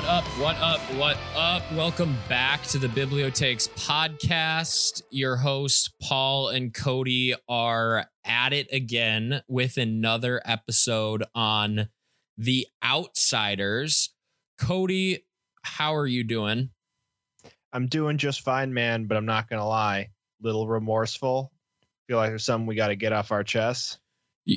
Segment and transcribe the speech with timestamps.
[0.00, 0.24] What up?
[0.38, 0.80] What up?
[0.94, 1.72] What up?
[1.72, 5.02] Welcome back to the Biblio-Takes podcast.
[5.10, 11.90] Your hosts, Paul and Cody, are at it again with another episode on
[12.38, 14.14] The Outsiders.
[14.58, 15.26] Cody,
[15.64, 16.70] how are you doing?
[17.70, 20.08] I'm doing just fine, man, but I'm not going to lie.
[20.40, 21.52] Little remorseful.
[22.08, 23.98] Feel like there's something we got to get off our chests.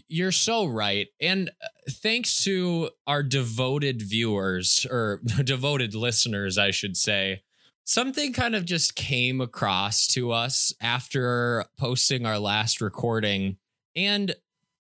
[0.08, 1.08] You're so right.
[1.22, 7.44] And uh, thanks to our devoted viewers or devoted listeners, I should say,
[7.84, 13.58] something kind of just came across to us after posting our last recording.
[13.96, 14.36] And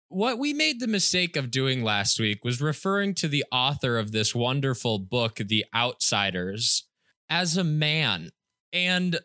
[0.09, 4.11] what we made the mistake of doing last week was referring to the author of
[4.11, 6.87] this wonderful book, The Outsiders,
[7.29, 8.29] as a man.
[8.71, 9.19] And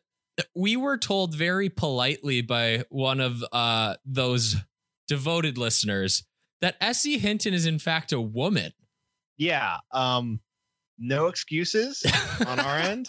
[0.54, 4.56] we were told very politely by one of uh, those
[5.08, 6.24] devoted listeners
[6.60, 7.18] that S.E.
[7.18, 8.72] Hinton is in fact a woman.
[9.36, 9.78] Yeah.
[9.92, 10.40] Um,
[10.98, 12.04] no excuses
[12.46, 13.08] on our end.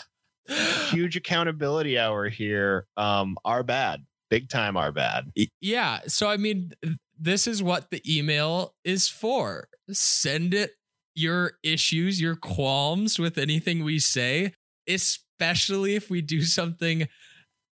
[0.90, 2.88] Huge accountability hour here.
[2.98, 4.06] Um, our bad.
[4.30, 5.32] Big time our bad.
[5.60, 6.00] Yeah.
[6.08, 6.72] So I mean,
[7.20, 9.68] this is what the email is for.
[9.92, 10.72] Send it
[11.16, 14.54] your issues, your qualms with anything we say,
[14.88, 17.08] especially if we do something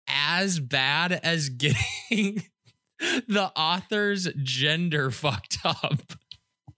[0.08, 1.50] as bad as
[2.10, 2.44] getting
[3.00, 6.02] the author's gender fucked up.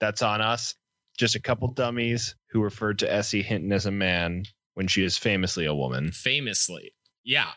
[0.00, 0.74] That's on us.
[1.18, 3.42] Just a couple dummies who referred to S.E.
[3.42, 6.12] Hinton as a man when she is famously a woman.
[6.12, 6.92] Famously.
[7.24, 7.50] Yeah.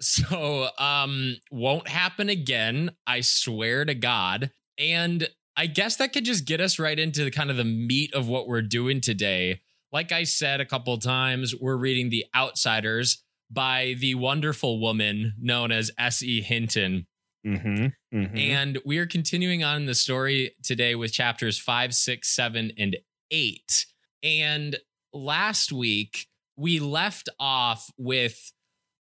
[0.00, 2.92] So um won't happen again.
[3.06, 4.50] I swear to God.
[4.78, 8.14] And I guess that could just get us right into the kind of the meat
[8.14, 9.60] of what we're doing today.
[9.92, 15.72] Like I said a couple times, we're reading The Outsiders by the wonderful woman known
[15.72, 16.42] as S.E.
[16.42, 17.06] Hinton.
[17.46, 18.36] Mm-hmm, mm-hmm.
[18.36, 22.96] And we are continuing on the story today with chapters five, six, seven, and
[23.30, 23.86] eight.
[24.22, 24.76] And
[25.12, 26.26] last week,
[26.56, 28.52] we left off with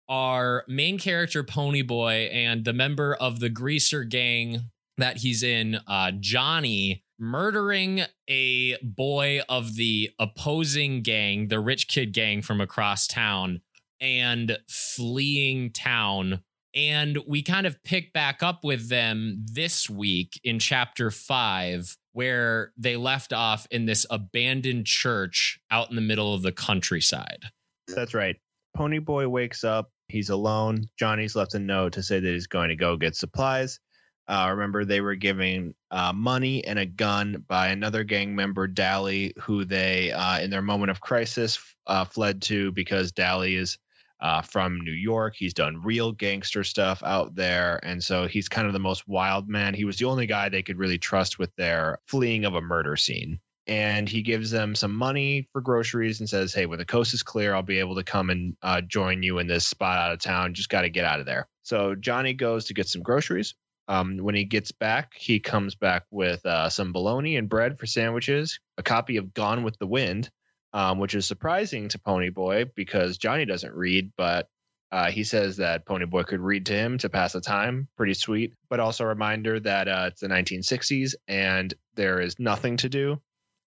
[0.09, 6.13] our main character, Ponyboy, and the member of the greaser gang that he's in, uh,
[6.21, 13.61] Johnny, murdering a boy of the opposing gang, the rich kid gang from across town,
[14.01, 16.43] and fleeing town
[16.77, 22.73] and we kind of pick back up with them this week in chapter five, where
[22.77, 27.45] they left off in this abandoned church out in the middle of the countryside.
[27.89, 28.37] That's right.
[28.77, 29.91] Ponyboy wakes up.
[30.09, 30.85] He's alone.
[30.99, 33.81] Johnny's left a note to say that he's going to go get supplies.
[34.29, 39.33] Uh, remember, they were giving uh, money and a gun by another gang member, Dally,
[39.41, 43.79] who they, uh, in their moment of crisis, uh, fled to because Dally is
[44.21, 45.35] uh, from New York.
[45.37, 47.81] He's done real gangster stuff out there.
[47.83, 49.75] And so he's kind of the most wild man.
[49.75, 52.97] He was the only guy they could really trust with their fleeing of a murder
[52.97, 53.41] scene.
[53.69, 57.25] And he gives them some money for groceries and says, Hey, when the coast is
[57.25, 60.21] clear, I'll be able to come and uh, join you in this spot out of
[60.21, 60.55] town.
[60.55, 61.49] Just got to get out of there.
[61.65, 63.55] So Johnny goes to get some groceries.
[63.89, 67.87] Um, when he gets back, he comes back with uh, some bologna and bread for
[67.87, 70.31] sandwiches, a copy of Gone with the Wind,
[70.73, 74.49] um, which is surprising to Ponyboy because Johnny doesn't read, but
[74.93, 77.89] uh, he says that Ponyboy could read to him to pass the time.
[77.97, 78.55] Pretty sweet.
[78.71, 83.21] But also a reminder that uh, it's the 1960s and there is nothing to do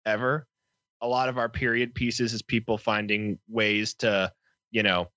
[0.04, 0.46] ever.
[1.00, 4.32] A lot of our period pieces is people finding ways to,
[4.70, 5.08] you know,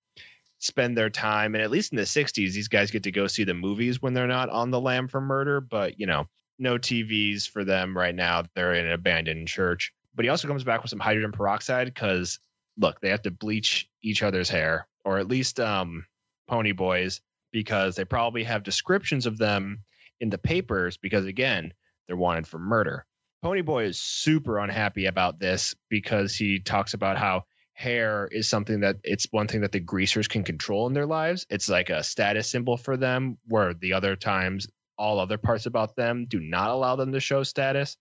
[0.59, 1.55] spend their time.
[1.55, 4.13] And at least in the 60s, these guys get to go see the movies when
[4.13, 5.59] they're not on the lam for murder.
[5.59, 8.43] But, you know, no TVs for them right now.
[8.55, 12.39] They're in an abandoned church but he also comes back with some hydrogen peroxide because
[12.77, 16.05] look, they have to bleach each other's hair, or at least um,
[16.47, 17.21] Pony Boys,
[17.51, 19.83] because they probably have descriptions of them
[20.19, 21.73] in the papers because again,
[22.07, 23.05] they're wanted for murder.
[23.43, 28.97] Ponyboy is super unhappy about this because he talks about how hair is something that
[29.03, 31.45] it's one thing that the greasers can control in their lives.
[31.49, 34.67] It's like a status symbol for them, where the other times
[34.97, 37.95] all other parts about them do not allow them to show status.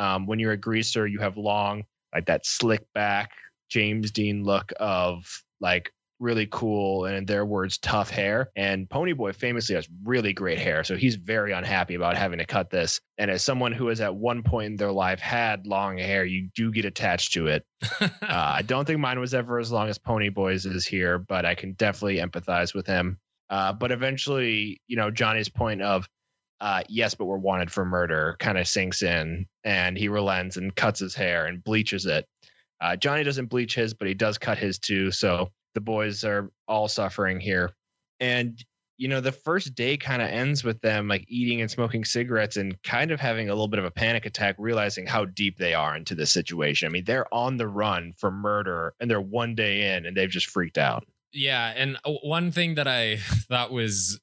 [0.00, 3.32] Um, when you're a greaser, you have long, like that slick back
[3.68, 5.26] James Dean look of
[5.60, 8.50] like really cool and in their words tough hair.
[8.56, 12.70] And ponyboy famously has really great hair so he's very unhappy about having to cut
[12.70, 13.00] this.
[13.18, 16.48] And as someone who has at one point in their life had long hair you
[16.54, 17.64] do get attached to it.
[18.00, 21.54] Uh, i don't think mine was ever as long as ponyboy's is here but i
[21.54, 23.18] can definitely empathize with him.
[23.48, 26.08] Uh, but eventually you know johnny's point of
[26.60, 30.74] uh, yes, but we're wanted for murder kind of sinks in and he relents and
[30.74, 32.26] cuts his hair and bleaches it.
[32.80, 35.10] Uh, Johnny doesn't bleach his, but he does cut his too.
[35.10, 37.70] So the boys are all suffering here.
[38.18, 38.62] And
[39.00, 42.58] you know, the first day kind of ends with them like eating and smoking cigarettes
[42.58, 45.72] and kind of having a little bit of a panic attack, realizing how deep they
[45.72, 46.86] are into this situation.
[46.86, 50.28] I mean, they're on the run for murder and they're one day in and they've
[50.28, 51.06] just freaked out.
[51.32, 51.72] Yeah.
[51.74, 53.16] And uh, one thing that I
[53.48, 54.20] thought was,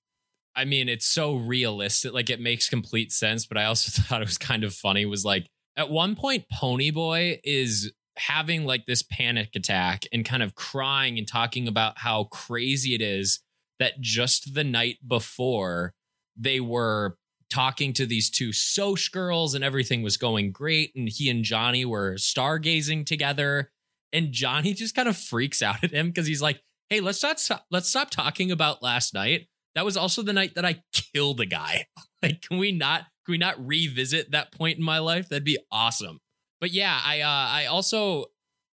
[0.57, 2.13] I mean, it's so realistic.
[2.13, 3.45] Like it makes complete sense.
[3.45, 7.39] But I also thought it was kind of funny was like at one point, Ponyboy
[7.43, 12.95] is having like this panic attack and kind of crying and talking about how crazy
[12.95, 13.41] it is
[13.79, 15.93] that just the night before
[16.35, 17.15] they were
[17.51, 20.91] talking to these two Soc girls and everything was going great.
[20.95, 23.71] And he and Johnny were stargazing together.
[24.11, 27.39] And Johnny just kind of freaks out at him because he's like, hey, let's not
[27.39, 29.47] stop, let's stop talking about last night.
[29.77, 31.85] That was also the night that I killed a guy.
[32.23, 35.29] like, can we not can we not revisit that point in my life?
[35.29, 36.19] That'd be awesome.
[36.59, 38.25] But yeah, I uh, I also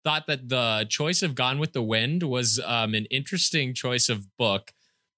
[0.03, 4.25] thought that the choice of Gone with the Wind was um, an interesting choice of
[4.37, 4.73] book.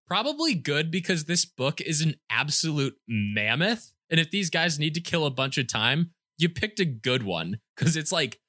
[0.06, 3.92] Probably good because this book is an absolute mammoth.
[4.12, 7.24] And if these guys need to kill a bunch of time, you picked a good
[7.24, 8.40] one because it's like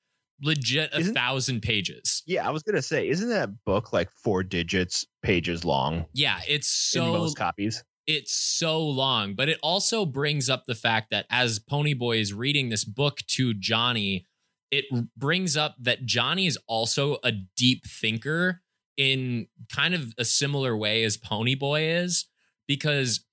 [0.42, 2.22] legit a isn't, thousand pages.
[2.26, 6.06] Yeah, I was gonna say, isn't that book like four digits pages long?
[6.12, 7.84] Yeah, it's so most copies.
[8.06, 12.68] It's so long, but it also brings up the fact that as Ponyboy is reading
[12.68, 14.26] this book to Johnny,
[14.72, 14.86] it
[15.16, 18.60] brings up that Johnny is also a deep thinker
[18.96, 22.26] in kind of a similar way as Ponyboy is,
[22.66, 23.24] because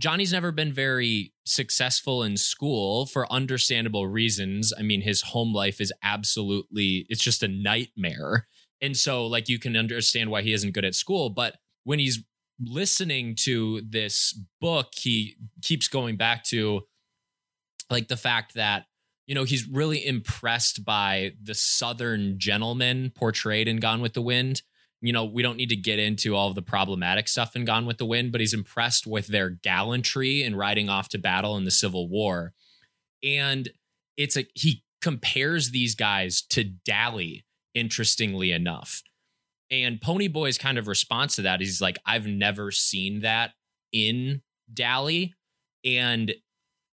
[0.00, 4.72] Johnny's never been very successful in school for understandable reasons.
[4.76, 8.48] I mean, his home life is absolutely, it's just a nightmare.
[8.80, 11.28] And so, like, you can understand why he isn't good at school.
[11.28, 12.24] But when he's
[12.58, 16.80] listening to this book, he keeps going back to
[17.90, 18.86] like the fact that,
[19.26, 24.62] you know, he's really impressed by the Southern gentleman portrayed in Gone with the Wind
[25.00, 27.86] you know, we don't need to get into all of the problematic stuff in Gone
[27.86, 31.64] with the Wind, but he's impressed with their gallantry in riding off to battle in
[31.64, 32.52] the Civil War.
[33.22, 33.70] And
[34.16, 37.44] it's a he compares these guys to Dally,
[37.74, 39.02] interestingly enough.
[39.70, 43.52] And Ponyboy's kind of response to that is he's like, I've never seen that
[43.92, 44.42] in
[44.72, 45.34] Dally.
[45.84, 46.34] And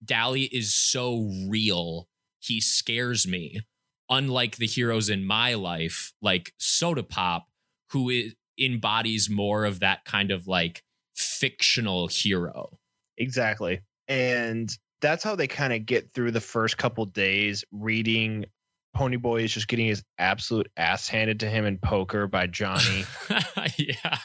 [0.02, 2.08] Dally is so real,
[2.38, 3.60] he scares me.
[4.08, 7.46] Unlike the heroes in my life, like Soda Pop,
[7.90, 10.82] who is, embodies more of that kind of like
[11.14, 12.78] fictional hero.
[13.16, 13.80] Exactly.
[14.08, 14.70] And
[15.00, 18.46] that's how they kind of get through the first couple days reading
[18.96, 23.04] Ponyboy is just getting his absolute ass handed to him in poker by Johnny.
[23.78, 24.18] yeah.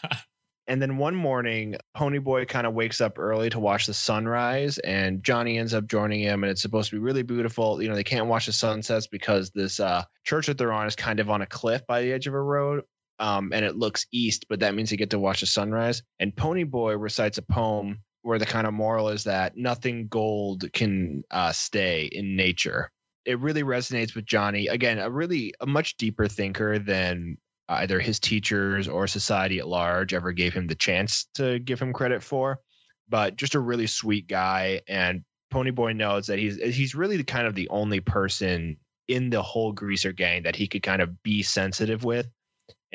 [0.67, 5.23] And then one morning, Ponyboy kind of wakes up early to watch the sunrise, and
[5.23, 6.44] Johnny ends up joining him.
[6.44, 7.79] And it's supposed to be really beautiful.
[7.79, 10.95] You know, they can't watch the sunsets because this uh, church that they're on is
[10.95, 12.83] kind of on a cliff by the edge of a road
[13.19, 16.03] um, and it looks east, but that means you get to watch the sunrise.
[16.19, 21.23] And Ponyboy recites a poem where the kind of moral is that nothing gold can
[21.29, 22.89] uh, stay in nature.
[23.23, 24.67] It really resonates with Johnny.
[24.67, 27.38] Again, a really a much deeper thinker than
[27.69, 31.94] either his teachers or society at large ever gave him the chance to give him
[31.94, 32.59] credit for.
[33.07, 35.23] But just a really sweet guy, and
[35.53, 38.77] Ponyboy knows that he's he's really the kind of the only person
[39.07, 42.27] in the whole greaser gang that he could kind of be sensitive with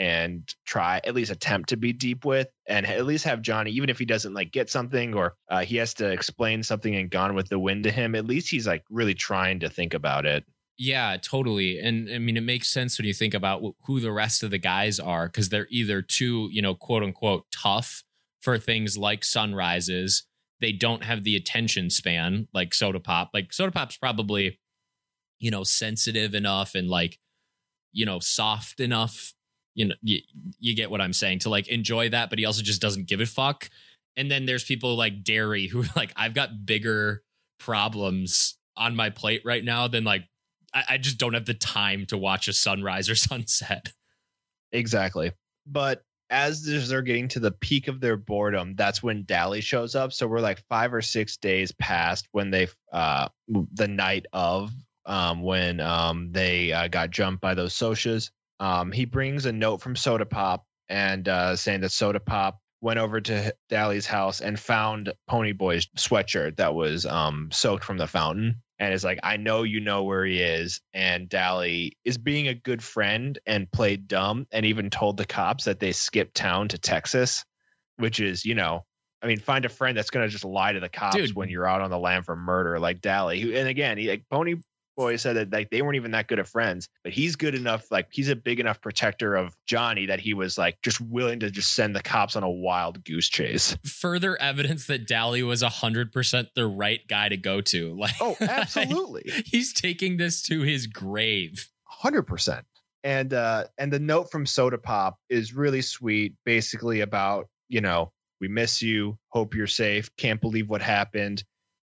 [0.01, 3.91] and try at least attempt to be deep with and at least have Johnny, even
[3.91, 7.35] if he doesn't like get something or uh, he has to explain something and gone
[7.35, 10.43] with the wind to him, at least he's like really trying to think about it.
[10.79, 11.79] Yeah, totally.
[11.79, 14.57] And I mean, it makes sense when you think about who the rest of the
[14.57, 18.03] guys are because they're either too, you know, quote unquote tough
[18.41, 20.25] for things like sunrises.
[20.63, 23.33] They don't have the attention span like Soda Pop.
[23.35, 24.61] Like Soda Pop's probably,
[25.39, 27.19] you know, sensitive enough and like,
[27.93, 29.35] you know, soft enough
[29.75, 30.21] you know you,
[30.59, 33.21] you get what i'm saying to like enjoy that but he also just doesn't give
[33.21, 33.69] a fuck
[34.17, 37.23] and then there's people like Darry who like I've got bigger
[37.59, 40.25] problems on my plate right now than like
[40.73, 43.93] I, I, just don't have the time to watch a sunrise or sunset.
[44.73, 45.33] Exactly.
[45.67, 50.13] But as they're getting to the peak of their boredom, that's when Dally shows up.
[50.13, 54.71] So we're like five or six days past when they uh the night of
[55.07, 58.31] um when um they uh, got jumped by those Socs.
[58.61, 62.99] Um, he brings a note from Soda Pop and uh, saying that Soda Pop went
[62.99, 68.63] over to Dally's house and found Ponyboy's sweatshirt that was um, soaked from the fountain.
[68.79, 70.81] And is like, I know you know where he is.
[70.95, 75.65] And Dally is being a good friend and played dumb and even told the cops
[75.65, 77.45] that they skipped town to Texas,
[77.99, 78.87] which is, you know,
[79.23, 81.37] I mean, find a friend that's going to just lie to the cops Dude.
[81.37, 83.55] when you're out on the lam for murder, like Dally.
[83.55, 84.55] And again, he, like Pony
[84.97, 87.91] Boy said that like they weren't even that good of friends, but he's good enough,
[87.91, 91.51] like he's a big enough protector of Johnny that he was like just willing to
[91.51, 93.77] just send the cops on a wild goose chase.
[93.85, 97.95] Further evidence that Dally was hundred percent the right guy to go to.
[98.01, 99.31] Like, Oh, absolutely.
[99.47, 101.69] he's taking this to his grave.
[101.85, 102.65] hundred percent.
[103.03, 108.13] And uh and the note from Soda Pop is really sweet, basically about, you know,
[108.41, 111.43] we miss you, hope you're safe, can't believe what happened.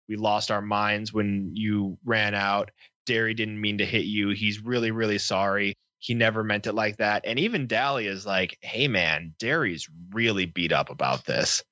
[0.10, 2.72] We lost our minds when you ran out.
[3.08, 4.30] Darry didn't mean to hit you.
[4.30, 5.74] He's really, really sorry.
[5.98, 7.24] He never meant it like that.
[7.26, 11.64] And even Dally is like, hey man, Darry's really beat up about this.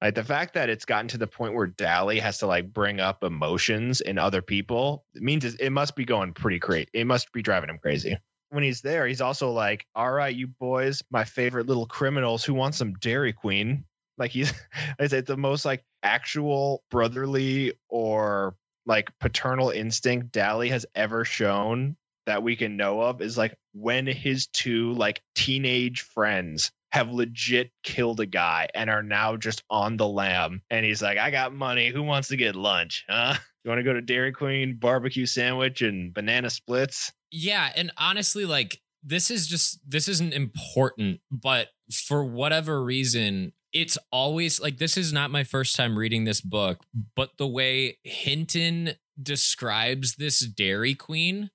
[0.00, 3.00] Like the fact that it's gotten to the point where Dally has to like bring
[3.00, 6.88] up emotions in other people it means it must be going pretty crazy.
[6.92, 8.18] It must be driving him crazy.
[8.50, 12.52] When he's there, he's also like, "All right, you boys, my favorite little criminals, who
[12.52, 13.84] want some Dairy Queen?"
[14.18, 14.52] Like he's,
[14.98, 21.96] it's the most like actual brotherly or like paternal instinct Dally has ever shown
[22.26, 27.70] that we can know of is like when his two like teenage friends have legit
[27.82, 30.60] killed a guy and are now just on the lam.
[30.70, 31.88] And he's like, I got money.
[31.88, 33.04] Who wants to get lunch?
[33.08, 33.34] Huh?
[33.64, 37.12] You want to go to Dairy Queen, barbecue sandwich, and banana splits?
[37.30, 43.98] Yeah, and honestly, like this is just this isn't important, but for whatever reason, it's
[44.10, 46.84] always like this is not my first time reading this book,
[47.16, 51.50] but the way Hinton describes this Dairy Queen,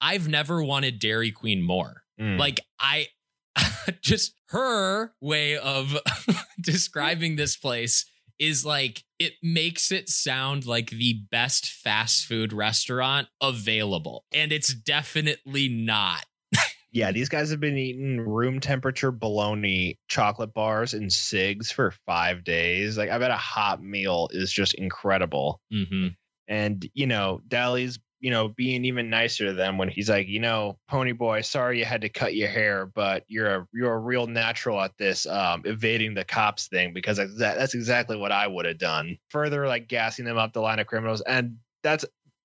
[0.00, 2.02] I've never wanted Dairy Queen more.
[2.20, 2.38] Mm.
[2.38, 3.08] Like I
[4.02, 5.96] just her way of
[6.60, 8.04] describing this place
[8.38, 14.74] is like it makes it sound like the best fast food restaurant available and it's
[14.74, 16.24] definitely not
[16.94, 22.44] yeah, these guys have been eating room temperature bologna chocolate bars and cigs for five
[22.44, 22.96] days.
[22.96, 25.60] Like I bet a hot meal is just incredible.
[25.72, 26.08] mm-hmm.
[26.46, 30.38] And you know, Dally's you know being even nicer to them when he's like, you
[30.38, 33.98] know, Pony Boy, sorry you had to cut your hair, but you're a you're a
[33.98, 38.46] real natural at this um, evading the cops thing because that's, that's exactly what I
[38.46, 39.18] would have done.
[39.30, 42.04] Further, like gassing them up the line of criminals, and that's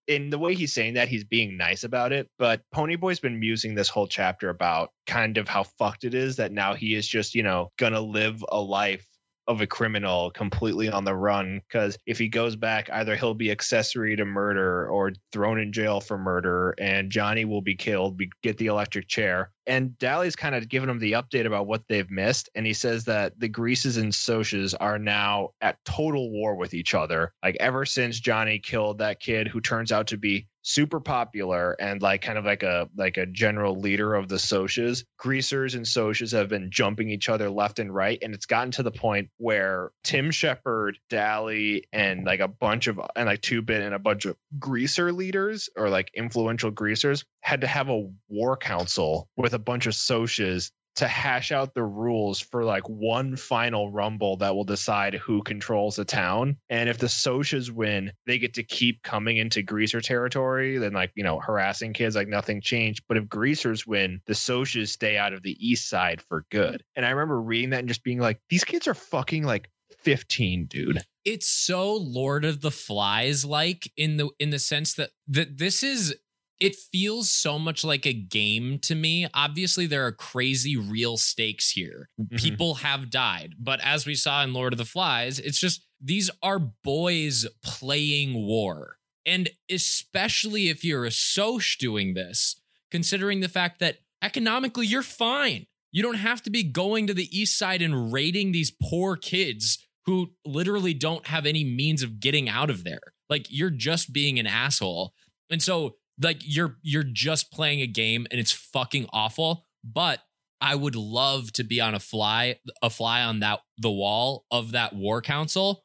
[0.10, 3.76] in the way he's saying that he's being nice about it but ponyboy's been musing
[3.76, 7.36] this whole chapter about kind of how fucked it is that now he is just
[7.36, 9.06] you know gonna live a life
[9.50, 13.50] of a criminal completely on the run because if he goes back either he'll be
[13.50, 18.30] accessory to murder or thrown in jail for murder and johnny will be killed be,
[18.44, 22.10] get the electric chair and Dally's kind of giving him the update about what they've
[22.10, 22.50] missed.
[22.56, 26.96] And he says that the Greases and Socs are now at total war with each
[26.96, 27.34] other.
[27.44, 32.02] Like ever since Johnny killed that kid who turns out to be super popular and
[32.02, 36.32] like kind of like a like a general leader of the Socs, Greasers and Socs
[36.32, 38.20] have been jumping each other left and right.
[38.22, 43.00] And it's gotten to the point where Tim Shepard, Dally, and like a bunch of
[43.16, 47.62] and like two bit and a bunch of greaser leaders or like influential greasers had
[47.62, 52.40] to have a war council with a bunch of Socs to hash out the rules
[52.40, 56.58] for like one final rumble that will decide who controls the town.
[56.70, 61.12] And if the Socs win, they get to keep coming into greaser territory, then like,
[61.16, 63.04] you know, harassing kids like nothing changed.
[63.08, 66.84] But if greasers win, the Socs stay out of the east side for good.
[66.96, 69.70] And I remember reading that and just being like, these kids are fucking like
[70.04, 71.02] 15, dude.
[71.26, 75.84] it's so lord of the flies like in the in the sense that that this
[75.84, 76.16] is
[76.60, 79.28] it feels so much like a game to me.
[79.34, 82.10] Obviously, there are crazy real stakes here.
[82.20, 82.36] Mm-hmm.
[82.36, 83.56] People have died.
[83.58, 88.46] But as we saw in Lord of the Flies, it's just these are boys playing
[88.46, 88.98] war.
[89.26, 92.60] And especially if you're a Soc doing this,
[92.92, 95.66] considering the fact that economically you're fine.
[95.92, 99.88] You don't have to be going to the east side and raiding these poor kids
[100.06, 103.02] who literally don't have any means of getting out of there.
[103.30, 105.14] Like you're just being an asshole.
[105.50, 110.20] And so like you're you're just playing a game and it's fucking awful but
[110.62, 114.72] i would love to be on a fly a fly on that the wall of
[114.72, 115.84] that war council.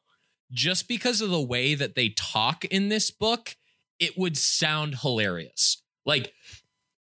[0.51, 3.55] Just because of the way that they talk in this book
[3.99, 5.81] it would sound hilarious.
[6.05, 6.33] Like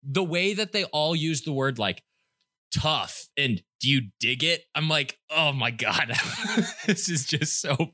[0.03, 2.03] the way that they all use the word like
[2.73, 4.63] tough and do you dig it?
[4.75, 6.13] I'm like oh my god.
[6.85, 7.89] This is just so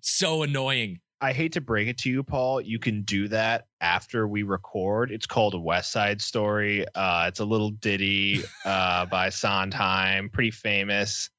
[0.00, 2.60] so annoying I hate to break it to you, Paul.
[2.60, 5.10] You can do that after we record.
[5.10, 6.86] It's called a West Side Story.
[6.94, 11.30] Uh, it's a little ditty uh, by Sondheim, pretty famous.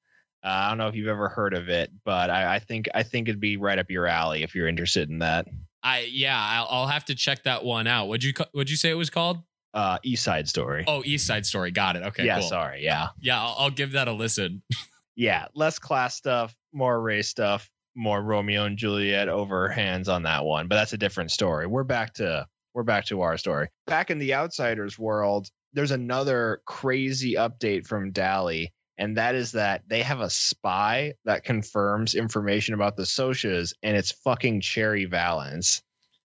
[0.44, 3.04] Uh, I don't know if you've ever heard of it, but I, I think I
[3.04, 5.48] think it'd be right up your alley if you're interested in that.
[5.84, 8.08] I yeah, I'll, I'll have to check that one out.
[8.08, 9.40] Would you would you say it was called?
[9.74, 10.84] Uh, East Side Story.
[10.88, 11.72] Oh, East Side Story.
[11.72, 12.04] Got it.
[12.04, 12.50] Okay, yeah, cool.
[12.50, 12.84] sorry.
[12.84, 14.64] Yeah, Yeah, I'll, I'll give that a listen.
[15.16, 15.48] yeah.
[15.54, 17.70] Less class stuff, more race stuff,
[18.00, 20.68] more Romeo and Juliet over hands on that one.
[20.68, 21.68] But that's a different story.
[21.68, 23.68] We're back to we're back to our story.
[23.88, 29.84] Back in the Outsiders world, there's another crazy update from Dally, and that is that
[29.88, 35.82] they have a spy that confirms information about the Socs, and it's fucking Cherry Valance,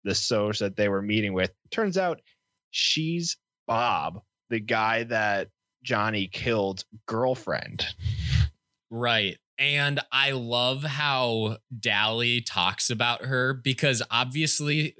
[0.03, 1.53] the Soc that they were meeting with.
[1.71, 2.21] Turns out
[2.71, 3.37] she's
[3.67, 5.49] Bob, the guy that
[5.83, 7.87] Johnny killed girlfriend.
[8.91, 9.39] Right.
[9.61, 14.97] And I love how Dally talks about her because obviously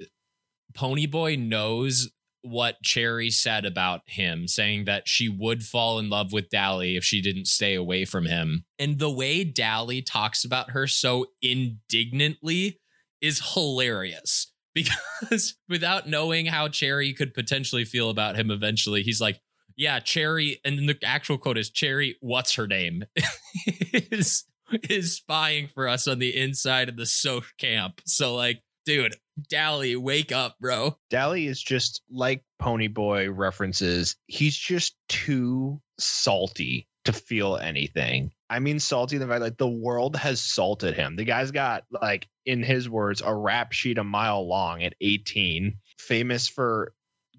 [0.77, 2.11] Ponyboy knows
[2.43, 7.03] what Cherry said about him, saying that she would fall in love with Dally if
[7.03, 8.65] she didn't stay away from him.
[8.79, 12.79] And the way Dally talks about her so indignantly
[13.19, 19.39] is hilarious because without knowing how Cherry could potentially feel about him eventually, he's like,
[19.75, 23.05] yeah, Cherry, and the actual quote is Cherry, what's her name?
[23.93, 24.43] is
[24.89, 28.01] is spying for us on the inside of the Soc camp.
[28.05, 29.15] So like, dude,
[29.49, 30.97] Dally, wake up, bro.
[31.09, 34.15] Dally is just like Ponyboy references.
[34.27, 38.31] He's just too salty to feel anything.
[38.49, 41.15] I mean, salty in the fact like the world has salted him.
[41.15, 45.77] The guy's got like, in his words, a rap sheet a mile long at 18,
[45.97, 46.93] famous for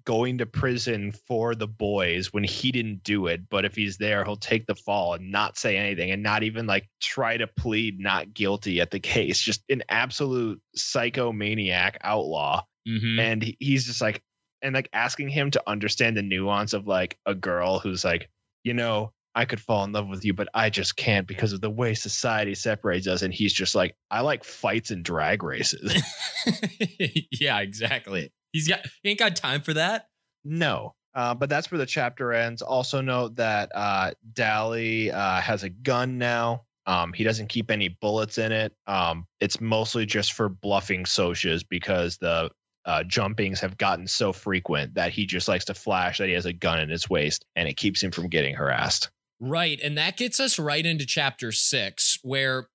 [0.05, 3.49] going to prison for the boys when he didn't do it.
[3.49, 6.67] But if he's there, he'll take the fall and not say anything and not even
[6.67, 9.39] like try to plead not guilty at the case.
[9.39, 12.63] Just an absolute psychomaniac outlaw.
[12.87, 13.19] Mhm.
[13.19, 14.21] And he's just like,
[14.61, 18.29] and like asking him to understand the nuance of like a girl who's like,
[18.63, 21.61] you know, I could fall in love with you, but I just can't because of
[21.61, 23.23] the way society separates us.
[23.23, 26.03] And he's just like, I like fights and drag races.
[27.31, 28.31] yeah, exactly.
[28.53, 30.07] He's got he ain't got time for that.
[30.45, 30.95] No.
[31.15, 32.61] Uh, but that's where the chapter ends.
[32.61, 36.63] Also note that uh, Dally uh, has a gun now.
[36.85, 38.73] Um, he doesn't keep any bullets in it.
[38.87, 42.49] Um, it's mostly just for bluffing Socs because the
[42.85, 46.45] uh, jumpings have gotten so frequent that he just likes to flash that he has
[46.45, 49.09] a gun in his waist and it keeps him from getting harassed.
[49.39, 49.79] Right.
[49.81, 52.67] And that gets us right into chapter six, where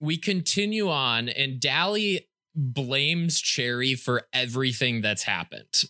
[0.00, 5.82] we continue on, and Dally blames Cherry for everything that's happened.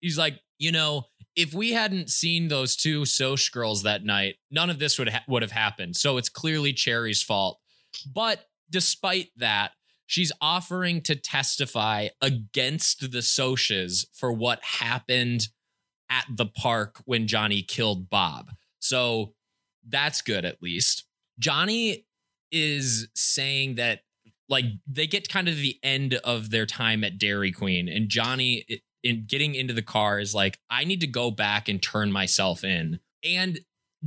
[0.00, 1.04] He's like, you know,
[1.36, 5.24] if we hadn't seen those two Soc girls that night, none of this would ha-
[5.28, 5.96] would have happened.
[5.96, 7.58] So it's clearly Cherry's fault.
[8.12, 9.72] But despite that,
[10.06, 15.48] she's offering to testify against the Socs for what happened
[16.10, 18.50] at the park when Johnny killed Bob.
[18.80, 19.34] So
[19.86, 21.04] that's good at least.
[21.38, 22.06] Johnny
[22.50, 24.00] is saying that
[24.48, 28.64] like they get kind of the end of their time at Dairy Queen and Johnny
[29.02, 32.64] in getting into the car is like I need to go back and turn myself
[32.64, 33.00] in.
[33.24, 33.60] And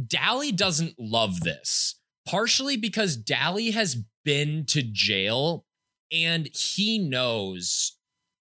[0.08, 1.96] Dally doesn't love this.
[2.28, 5.66] Partially because Dally has been to jail
[6.12, 7.98] and he knows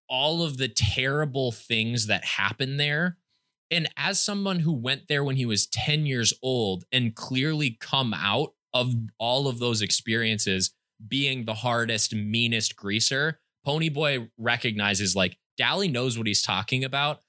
[0.08, 3.16] all of the terrible things that happen there.
[3.70, 8.12] And as someone who went there when he was 10 years old and clearly come
[8.12, 10.72] out of all of those experiences
[11.08, 17.20] being the hardest, meanest greaser, Ponyboy recognizes like Dally knows what he's talking about.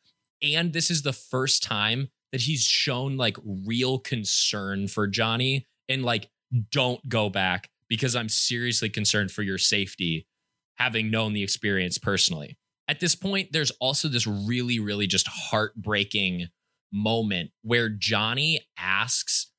[0.42, 6.04] And this is the first time that he's shown like real concern for Johnny and
[6.04, 6.30] like,
[6.72, 10.28] don't go back because I'm seriously concerned for your safety,
[10.76, 12.58] having known the experience personally.
[12.88, 16.48] At this point, there's also this really, really just heartbreaking
[16.92, 19.52] moment where Johnny asks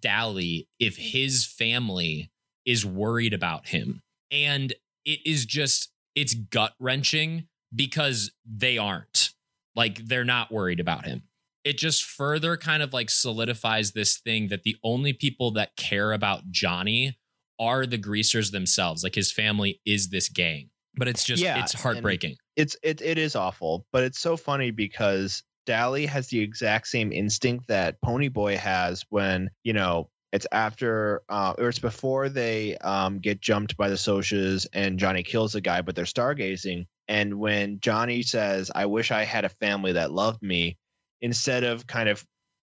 [0.00, 2.30] Dally if his family
[2.66, 4.02] is worried about him.
[4.30, 4.72] And
[5.04, 9.30] it is just, it's gut wrenching because they aren't.
[9.74, 11.22] Like, they're not worried about him.
[11.64, 16.12] It just further kind of like solidifies this thing that the only people that care
[16.12, 17.18] about Johnny
[17.58, 19.02] are the greasers themselves.
[19.02, 20.70] Like, his family is this gang.
[20.96, 22.36] But it's just, Yeah, it's heartbreaking.
[22.56, 27.12] it's it it is awful, but it's so funny because Dally has the exact same
[27.12, 33.20] instinct that Ponyboy has when you know it's after uh, or it's before they um,
[33.20, 36.86] get jumped by the Socs and Johnny kills the guy, but they're stargazing.
[37.08, 40.76] And when Johnny says, "I wish I had a family that loved me,"
[41.20, 42.24] instead of kind of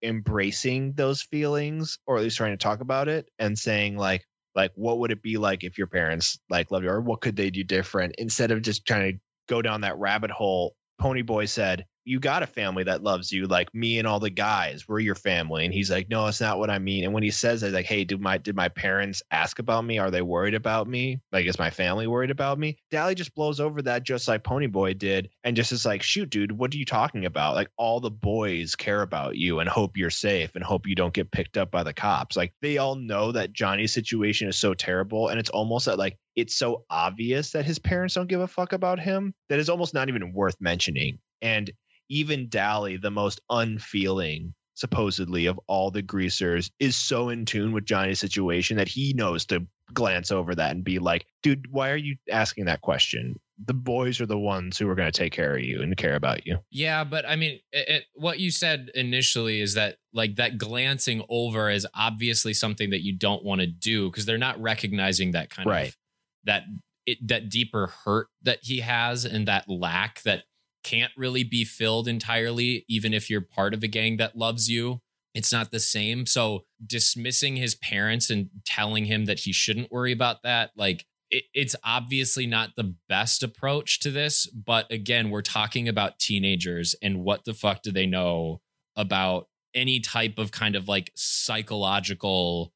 [0.04, 4.72] embracing those feelings or at least trying to talk about it and saying like like
[4.76, 7.50] what would it be like if your parents like loved you or what could they
[7.50, 12.20] do different instead of just trying to go down that rabbit hole ponyboy said you
[12.20, 15.66] got a family that loves you like me and all the guys we're your family.
[15.66, 17.04] And he's like no it's not what i mean.
[17.04, 19.98] And when he says that like hey did my did my parents ask about me?
[19.98, 21.20] Are they worried about me?
[21.32, 22.78] Like is my family worried about me?
[22.92, 26.52] Dally just blows over that just like ponyboy did and just is like shoot dude
[26.52, 27.56] what are you talking about?
[27.56, 31.14] Like all the boys care about you and hope you're safe and hope you don't
[31.14, 32.38] get picked up by the cops.
[32.38, 35.28] Like they all know that johnny's situation is so terrible.
[35.28, 38.74] And it's almost that like it's so obvious that his parents don't give a fuck
[38.74, 41.20] about him that it's almost not even worth mentioning.
[41.42, 41.72] And
[42.10, 47.86] even Dally, the most unfeeling supposedly of all the greasers is so in tune with
[47.86, 51.96] Johnny's situation that he knows to glance over that and be like, dude, why are
[51.96, 53.40] you asking that question?
[53.66, 56.16] The boys are the ones who are going to take care of you and care
[56.16, 56.58] about you.
[56.72, 61.24] Yeah, but I mean, it, it, what you said initially is that like that glancing
[61.30, 65.50] over is obviously something that you don't want to do because they're not recognizing that
[65.50, 65.88] kind Right.
[65.88, 65.98] of
[66.44, 66.64] that
[67.06, 70.44] it, that deeper hurt that he has and that lack that
[70.86, 75.02] can't really be filled entirely even if you're part of a gang that loves you
[75.34, 76.26] it's not the same.
[76.26, 81.44] So dismissing his parents and telling him that he shouldn't worry about that like it,
[81.54, 87.22] it's obviously not the best approach to this but again we're talking about teenagers and
[87.22, 88.62] what the fuck do they know
[88.96, 92.74] about any type of kind of like psychological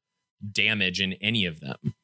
[0.52, 1.94] damage in any of them?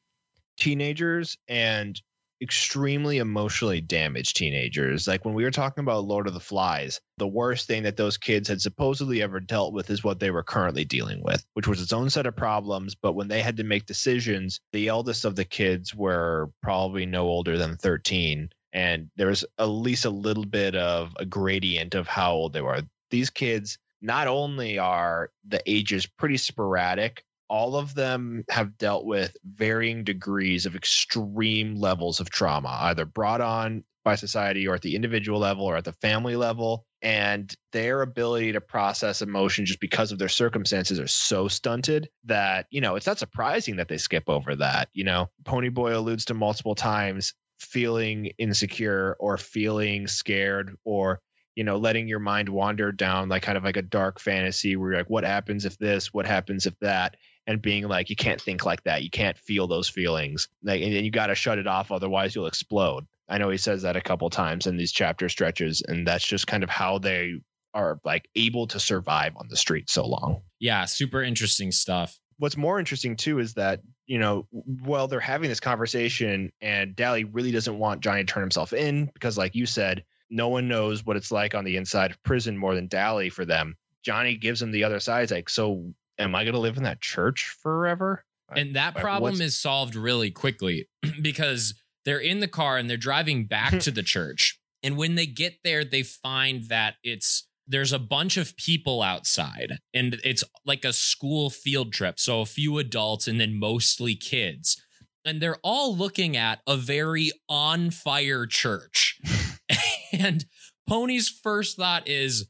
[0.57, 2.01] Teenagers and
[2.41, 5.07] extremely emotionally damaged teenagers.
[5.07, 8.17] Like when we were talking about Lord of the Flies, the worst thing that those
[8.17, 11.81] kids had supposedly ever dealt with is what they were currently dealing with, which was
[11.81, 12.95] its own set of problems.
[12.95, 17.23] But when they had to make decisions, the eldest of the kids were probably no
[17.23, 18.49] older than 13.
[18.73, 22.61] And there was at least a little bit of a gradient of how old they
[22.61, 22.83] were.
[23.09, 29.35] These kids not only are the ages pretty sporadic, all of them have dealt with
[29.45, 34.95] varying degrees of extreme levels of trauma, either brought on by society or at the
[34.95, 36.85] individual level or at the family level.
[37.01, 42.67] And their ability to process emotion just because of their circumstances are so stunted that,
[42.69, 44.89] you know, it's not surprising that they skip over that.
[44.93, 51.19] You know, Ponyboy alludes to multiple times feeling insecure or feeling scared or
[51.55, 54.91] you know letting your mind wander down like kind of like a dark fantasy where
[54.91, 57.15] you're like what happens if this what happens if that
[57.47, 59.03] and being like you can't think like that.
[59.03, 60.49] You can't feel those feelings.
[60.61, 63.07] Like and, and you got to shut it off otherwise you'll explode.
[63.29, 66.47] I know he says that a couple times in these chapter stretches and that's just
[66.47, 67.35] kind of how they
[67.73, 70.41] are like able to survive on the street so long.
[70.59, 72.19] Yeah super interesting stuff.
[72.39, 77.23] What's more interesting too is that you know while they're having this conversation and Dally
[77.23, 81.05] really doesn't want Johnny to turn himself in because like you said no one knows
[81.05, 83.77] what it's like on the inside of prison more than Dally for them.
[84.03, 85.21] Johnny gives him the other side.
[85.21, 88.23] He's like so am I going to live in that church forever
[88.55, 90.87] and that Like, problem what's- is solved really quickly
[91.21, 91.73] because
[92.05, 94.59] they're in the car and they're driving back to the church.
[94.83, 99.79] And when they get there, they find that it's there's a bunch of people outside
[99.93, 102.17] and it's like a school field trip.
[102.17, 104.81] So a few adults and then mostly kids.
[105.25, 109.19] And they're all looking at a very on fire church.
[110.13, 110.45] and
[110.87, 112.47] Pony's first thought is,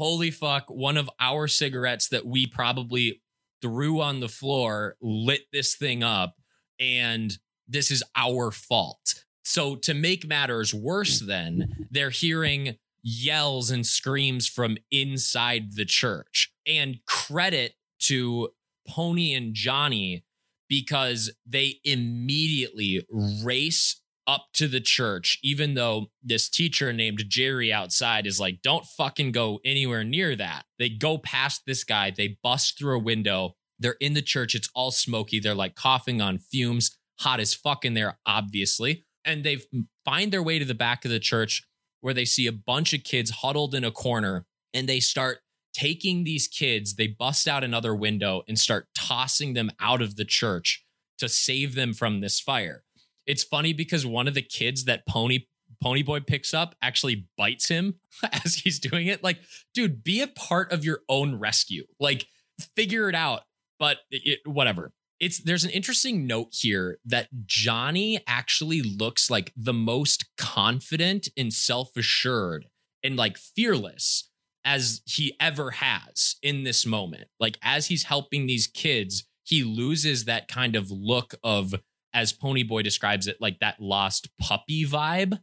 [0.00, 3.20] holy fuck, one of our cigarettes that we probably
[3.60, 6.36] threw on the floor lit this thing up
[6.80, 7.36] and
[7.68, 9.26] this is our fault.
[9.44, 16.50] So to make matters worse then they're hearing yells and screams from inside the church
[16.66, 18.48] and credit to
[18.88, 20.24] Pony and Johnny
[20.66, 23.06] because they immediately
[23.44, 28.86] race up to the church even though this teacher named Jerry outside is like don't
[28.86, 30.66] fucking go anywhere near that.
[30.78, 33.56] They go past this guy, they bust through a window.
[33.80, 35.40] They're in the church, it's all smoky.
[35.40, 39.04] They're like coughing on fumes, hot as fuck in there obviously.
[39.24, 39.58] And they
[40.04, 41.66] find their way to the back of the church
[42.00, 45.38] where they see a bunch of kids huddled in a corner and they start
[45.74, 50.24] taking these kids, they bust out another window and start tossing them out of the
[50.24, 50.84] church
[51.18, 52.84] to save them from this fire.
[53.30, 55.46] It's funny because one of the kids that Pony
[55.80, 58.00] Pony Boy picks up actually bites him
[58.44, 59.22] as he's doing it.
[59.22, 59.38] Like,
[59.72, 61.84] dude, be a part of your own rescue.
[62.00, 62.26] Like,
[62.74, 63.42] figure it out.
[63.78, 64.90] But it, whatever.
[65.20, 71.52] It's there's an interesting note here that Johnny actually looks like the most confident and
[71.52, 72.66] self-assured
[73.04, 74.28] and like fearless
[74.64, 77.28] as he ever has in this moment.
[77.38, 81.74] Like as he's helping these kids, he loses that kind of look of
[82.12, 85.40] as Ponyboy describes it, like that lost puppy vibe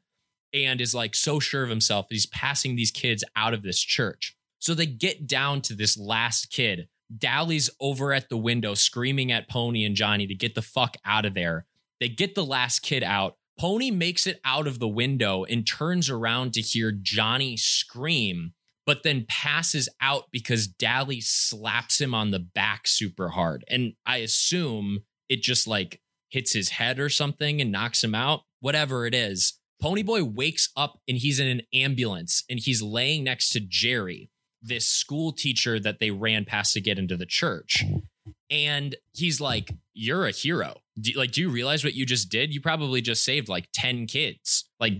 [0.53, 4.35] and is like so sure of himself he's passing these kids out of this church.
[4.59, 6.87] So they get down to this last kid.
[7.15, 11.25] Dally's over at the window screaming at Pony and Johnny to get the fuck out
[11.25, 11.65] of there.
[11.99, 13.35] They get the last kid out.
[13.59, 18.53] Pony makes it out of the window and turns around to hear Johnny scream,
[18.85, 23.63] but then passes out because Dally slaps him on the back super hard.
[23.69, 28.41] And I assume it just like hits his head or something and knocks him out.
[28.59, 29.59] Whatever it is.
[29.81, 34.87] Ponyboy wakes up and he's in an ambulance and he's laying next to Jerry, this
[34.87, 37.83] school teacher that they ran past to get into the church.
[38.49, 40.77] And he's like, You're a hero.
[40.99, 42.53] Do, like, do you realize what you just did?
[42.53, 44.67] You probably just saved like 10 kids.
[44.79, 44.93] Like,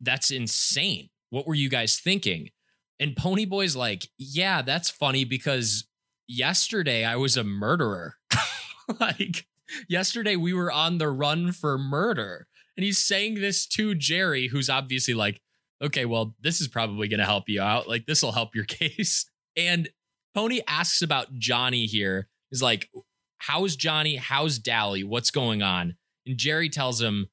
[0.00, 1.08] that's insane.
[1.30, 2.50] What were you guys thinking?
[2.98, 5.86] And Ponyboy's like, Yeah, that's funny because
[6.26, 8.14] yesterday I was a murderer.
[9.00, 9.46] like,
[9.88, 12.46] yesterday we were on the run for murder.
[12.76, 15.40] And he's saying this to Jerry, who's obviously like,
[15.82, 17.88] Okay, well, this is probably going to help you out.
[17.88, 19.24] Like, this will help your case.
[19.56, 19.88] And
[20.34, 22.28] Pony asks about Johnny here.
[22.50, 22.90] He's like,
[23.38, 24.16] How's Johnny?
[24.16, 25.02] How's Dally?
[25.02, 25.96] What's going on?
[26.26, 27.28] And Jerry tells him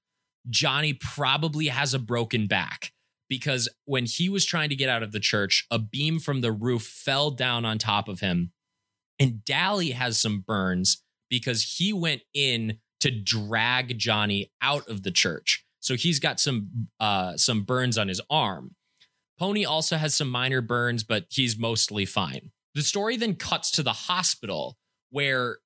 [0.49, 2.93] Johnny probably has a broken back
[3.29, 6.51] because when he was trying to get out of the church, a beam from the
[6.51, 8.51] roof fell down on top of him.
[9.19, 15.11] And Dally has some burns because he went in to drag Johnny out of the
[15.11, 15.65] church.
[15.79, 18.75] So he's got some uh, some burns on his arm.
[19.39, 22.51] Pony also has some minor burns, but he's mostly fine.
[22.73, 24.77] The story then cuts to the hospital
[25.09, 25.59] where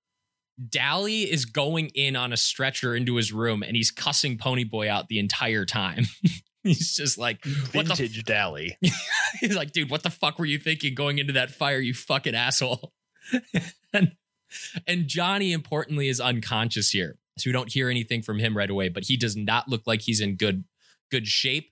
[0.69, 5.07] Dally is going in on a stretcher into his room and he's cussing Ponyboy out
[5.07, 6.05] the entire time.
[6.63, 8.25] he's just like, what vintage f-?
[8.25, 8.77] Dally.
[9.39, 12.35] he's like, dude, what the fuck were you thinking going into that fire, you fucking
[12.35, 12.93] asshole?
[13.93, 14.11] and,
[14.87, 17.17] and Johnny, importantly, is unconscious here.
[17.37, 20.01] So we don't hear anything from him right away, but he does not look like
[20.01, 20.63] he's in good
[21.09, 21.71] good shape.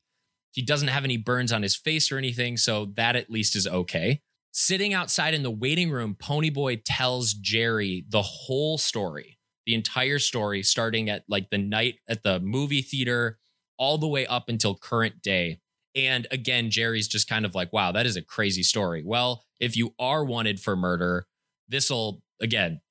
[0.52, 3.68] He doesn't have any burns on his face or anything, so that at least is
[3.68, 4.22] okay.
[4.52, 10.63] Sitting outside in the waiting room, Ponyboy tells Jerry the whole story, the entire story,
[10.63, 13.38] starting at like the night at the movie theater,
[13.78, 15.60] all the way up until current day.
[15.96, 19.04] And again, Jerry's just kind of like, wow, that is a crazy story.
[19.06, 21.28] Well, if you are wanted for murder,
[21.68, 22.82] this'll, again,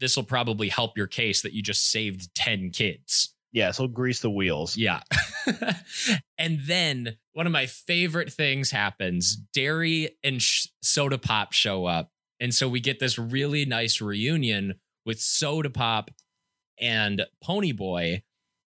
[0.00, 3.34] this will probably help your case that you just saved 10 kids.
[3.52, 4.76] Yeah, so grease the wheels.
[4.76, 5.00] Yeah.
[6.38, 9.36] and then one of my favorite things happens.
[9.54, 12.10] Darry and Sh- Soda Pop show up.
[12.40, 14.74] And so we get this really nice reunion
[15.06, 16.10] with Soda Pop
[16.80, 18.22] and Ponyboy,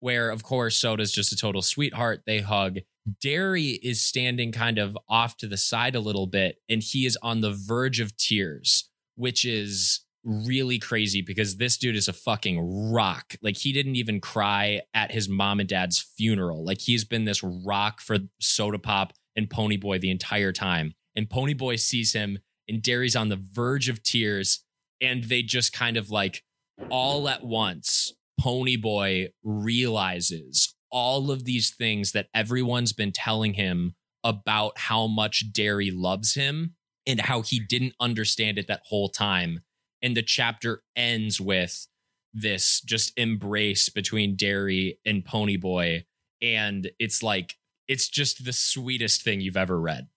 [0.00, 2.22] where, of course, Soda's just a total sweetheart.
[2.26, 2.78] They hug.
[3.22, 7.18] Darry is standing kind of off to the side a little bit, and he is
[7.22, 8.89] on the verge of tears,
[9.20, 13.34] which is really crazy because this dude is a fucking rock.
[13.42, 16.64] Like he didn't even cry at his mom and dad's funeral.
[16.64, 20.94] Like he's been this rock for Soda Pop and Ponyboy the entire time.
[21.14, 24.64] And Ponyboy sees him and Darry's on the verge of tears
[25.00, 26.42] and they just kind of like
[26.90, 34.72] all at once Ponyboy realizes all of these things that everyone's been telling him about
[34.76, 36.74] how much Darry loves him
[37.10, 39.60] and how he didn't understand it that whole time
[40.02, 41.86] and the chapter ends with
[42.32, 46.04] this just embrace between Darry and Ponyboy.
[46.40, 47.56] And it's like,
[47.88, 50.08] it's just the sweetest thing you've ever read.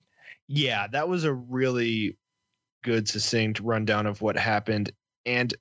[0.47, 2.17] Yeah, that was a really
[2.83, 4.91] good, succinct rundown of what happened.
[5.25, 5.53] And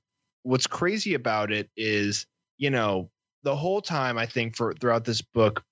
[0.43, 3.09] what's crazy about it is, you know,
[3.43, 5.63] the whole time I think for throughout this book,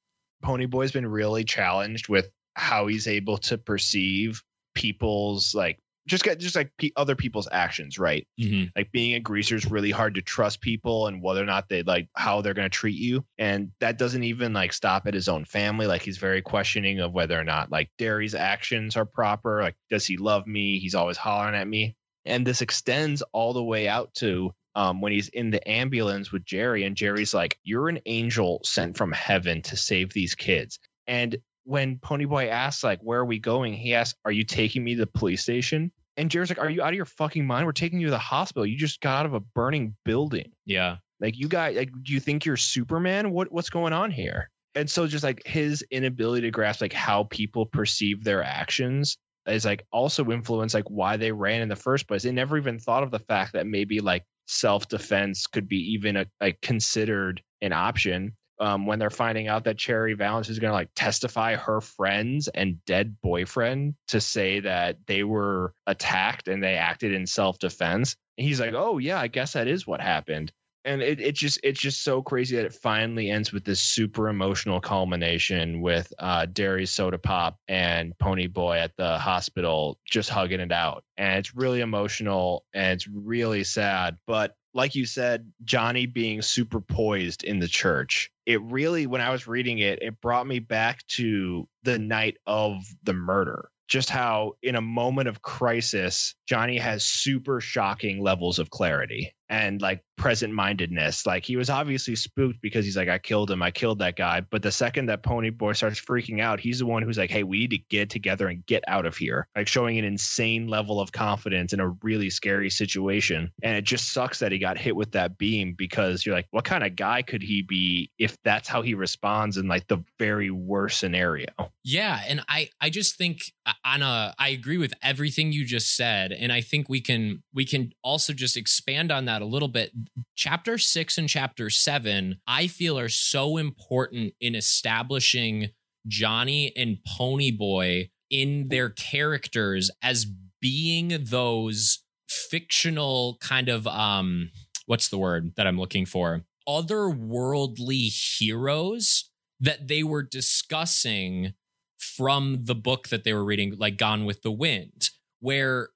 [0.43, 6.55] Ponyboy's been really challenged with how he's able to perceive people's like just get just
[6.55, 8.27] like p- other people's actions right?
[8.39, 8.69] Mm-hmm.
[8.75, 11.83] like being a greaser is really hard to trust people and whether or not they
[11.83, 15.29] like how they're going to treat you and that doesn't even like stop at his
[15.29, 15.85] own family.
[15.85, 19.61] Like he's very questioning of whether or not like Darry's actions are proper.
[19.61, 20.79] Like does he love me?
[20.79, 21.95] He's always hollering at me.
[22.25, 26.45] And this extends all the way out to um, when he's in the ambulance with
[26.45, 30.79] Jerry, and Jerry's like, You're an angel sent from heaven to save these kids.
[31.07, 31.37] And
[31.71, 33.73] when Ponyboy asks, like, where are we going?
[33.73, 35.93] He asks, Are you taking me to the police station?
[36.17, 37.65] And Jerry's like, Are you out of your fucking mind?
[37.65, 38.65] We're taking you to the hospital.
[38.65, 40.51] You just got out of a burning building.
[40.65, 40.97] Yeah.
[41.21, 43.31] Like you guys, like, do you think you're Superman?
[43.31, 44.49] What what's going on here?
[44.75, 49.63] And so just like his inability to grasp like how people perceive their actions is
[49.63, 52.23] like also influence like why they ran in the first place.
[52.23, 56.17] They never even thought of the fact that maybe like self defense could be even
[56.17, 60.69] a, like considered an option um, when they're finding out that Cherry Valance is going
[60.69, 66.63] to like testify her friends and dead boyfriend to say that they were attacked and
[66.63, 68.15] they acted in self defense.
[68.37, 70.51] He's like, oh yeah, I guess that is what happened.
[70.85, 74.29] And it, it just it's just so crazy that it finally ends with this super
[74.29, 80.59] emotional culmination with uh, Darry Soda Pop and Pony Boy at the hospital just hugging
[80.59, 81.03] it out.
[81.17, 84.17] And it's really emotional and it's really sad.
[84.27, 89.31] But like you said, Johnny being super poised in the church, it really, when I
[89.31, 93.69] was reading it, it brought me back to the night of the murder.
[93.87, 99.33] Just how, in a moment of crisis, Johnny has super shocking levels of clarity.
[99.51, 101.25] And like present mindedness.
[101.25, 104.41] Like he was obviously spooked because he's like, I killed him, I killed that guy.
[104.41, 107.43] But the second that Pony Boy starts freaking out, he's the one who's like, Hey,
[107.43, 109.47] we need to get together and get out of here.
[109.53, 113.51] Like showing an insane level of confidence in a really scary situation.
[113.61, 116.63] And it just sucks that he got hit with that beam because you're like, what
[116.63, 120.49] kind of guy could he be if that's how he responds in like the very
[120.49, 121.47] worst scenario?
[121.83, 125.93] Yeah, and I I just think uh, on a I agree with everything you just
[125.95, 129.67] said and I think we can we can also just expand on that a little
[129.67, 129.91] bit.
[130.35, 135.69] Chapter six and chapter seven, I feel, are so important in establishing
[136.07, 140.25] Johnny and Ponyboy in their characters as
[140.61, 144.51] being those fictional kind of um
[144.85, 146.43] what's the word that I'm looking for?
[146.67, 151.53] Otherworldly heroes that they were discussing
[151.99, 155.89] from the book that they were reading, like Gone with the Wind, where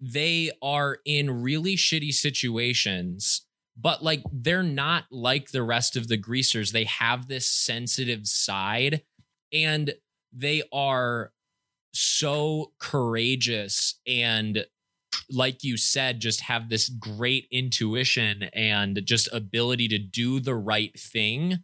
[0.00, 3.46] they are in really shitty situations
[3.80, 6.72] but like they're not like the rest of the greasers.
[6.72, 9.02] They have this sensitive side
[9.52, 9.94] and
[10.32, 11.32] they are
[11.92, 14.66] so courageous and
[15.30, 20.98] like you said just have this great intuition and just ability to do the right
[20.98, 21.58] thing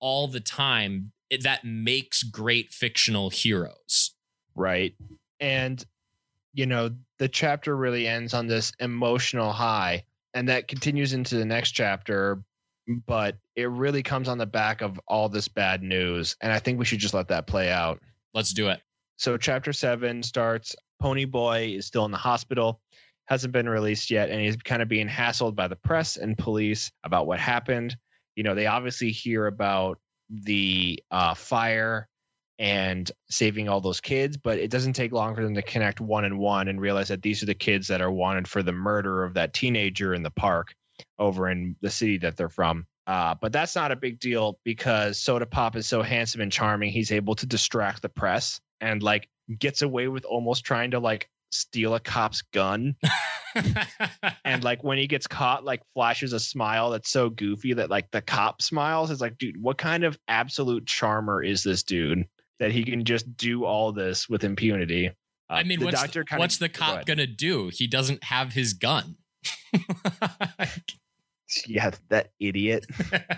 [0.00, 4.14] all the time eh, that makes great fictional heroes.
[4.54, 4.94] Right.
[5.38, 5.84] And
[6.52, 11.44] you know, the chapter really ends on this emotional high and that continues into the
[11.44, 12.42] next chapter,
[13.06, 16.36] but it really comes on the back of all this bad news.
[16.40, 18.00] And I think we should just let that play out.
[18.34, 18.80] Let's do it.
[19.16, 22.80] So, chapter seven starts Pony Boy is still in the hospital,
[23.26, 26.90] hasn't been released yet, and he's kind of being hassled by the press and police
[27.04, 27.96] about what happened.
[28.36, 29.98] You know, they obviously hear about
[30.30, 32.08] the uh, fire
[32.60, 36.26] and saving all those kids, but it doesn't take long for them to connect one
[36.26, 39.24] and one and realize that these are the kids that are wanted for the murder
[39.24, 40.74] of that teenager in the park
[41.18, 42.86] over in the city that they're from.
[43.06, 46.92] Uh, but that's not a big deal because Soda Pop is so handsome and charming.
[46.92, 49.26] He's able to distract the press and like
[49.58, 52.94] gets away with almost trying to like steal a cop's gun.
[54.44, 58.10] and like when he gets caught, like flashes a smile that's so goofy that like
[58.10, 59.10] the cop smiles.
[59.10, 62.26] It's like, dude, what kind of absolute charmer is this dude?
[62.60, 65.08] That he can just do all this with impunity.
[65.08, 67.70] Uh, I mean, what's, the, what's the cop go gonna do?
[67.72, 69.16] He doesn't have his gun.
[71.66, 72.86] yeah, that idiot.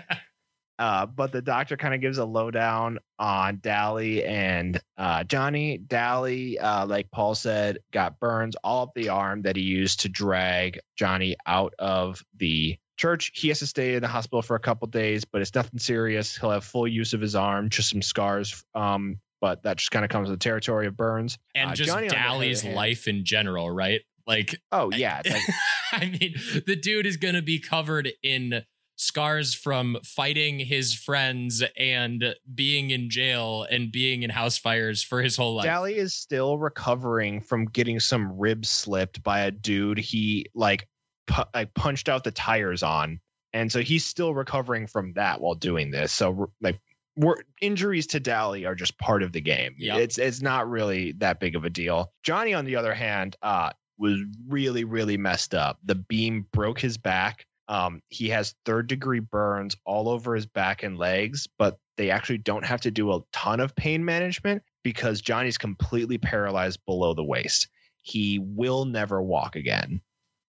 [0.79, 5.77] uh, but the doctor kind of gives a lowdown on Dally and uh, Johnny.
[5.77, 10.09] Dally, uh, like Paul said, got burns all up the arm that he used to
[10.09, 13.31] drag Johnny out of the church.
[13.33, 16.37] He has to stay in the hospital for a couple days, but it's nothing serious.
[16.37, 18.63] He'll have full use of his arm, just some scars.
[18.75, 21.89] Um, but that just kind of comes with the territory of Burns and uh, just
[21.89, 24.01] Johnny Dally's life in general, right?
[24.25, 25.41] Like, oh yeah, like,
[25.91, 28.63] I mean, the dude is going to be covered in
[28.95, 35.21] scars from fighting his friends and being in jail and being in house fires for
[35.21, 35.65] his whole life.
[35.65, 40.87] Dally is still recovering from getting some ribs slipped by a dude he like
[41.27, 43.19] pu- like punched out the tires on,
[43.53, 46.11] and so he's still recovering from that while doing this.
[46.11, 46.79] So like
[47.15, 49.75] we're, injuries to Dally are just part of the game.
[49.77, 49.99] Yep.
[49.99, 52.11] It's it's not really that big of a deal.
[52.23, 55.79] Johnny, on the other hand, uh, was really really messed up.
[55.83, 57.45] The beam broke his back.
[57.67, 62.39] Um, he has third degree burns all over his back and legs, but they actually
[62.39, 67.23] don't have to do a ton of pain management because Johnny's completely paralyzed below the
[67.23, 67.69] waist.
[68.01, 70.01] He will never walk again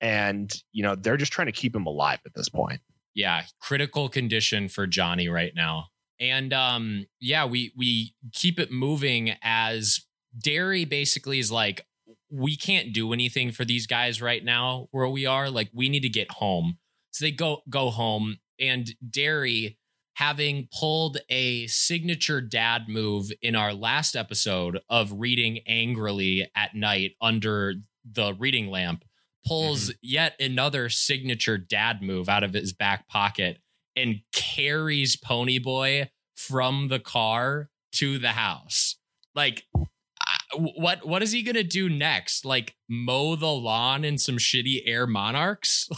[0.01, 2.81] and you know they're just trying to keep him alive at this point.
[3.15, 5.87] Yeah critical condition for johnny right now.
[6.21, 10.01] And um yeah we we keep it moving as
[10.39, 11.87] darry basically is like
[12.31, 15.51] we can't do anything for these guys right now where we are.
[15.51, 16.79] Like we need to get home.
[17.11, 18.39] So they go go home.
[18.59, 19.79] And darry
[20.15, 27.13] having pulled a signature dad move in our last episode of reading angrily at night
[27.21, 27.75] under
[28.11, 29.05] the reading lamp
[29.47, 29.99] pulls mm-hmm.
[30.03, 33.59] yet another signature dad move out of his back pocket
[33.95, 38.97] and carries Ponyboy from the car to the house.
[39.35, 39.65] Like,
[40.55, 42.45] what what is he gonna do next?
[42.45, 45.89] Like mow the lawn in some shitty air monarchs?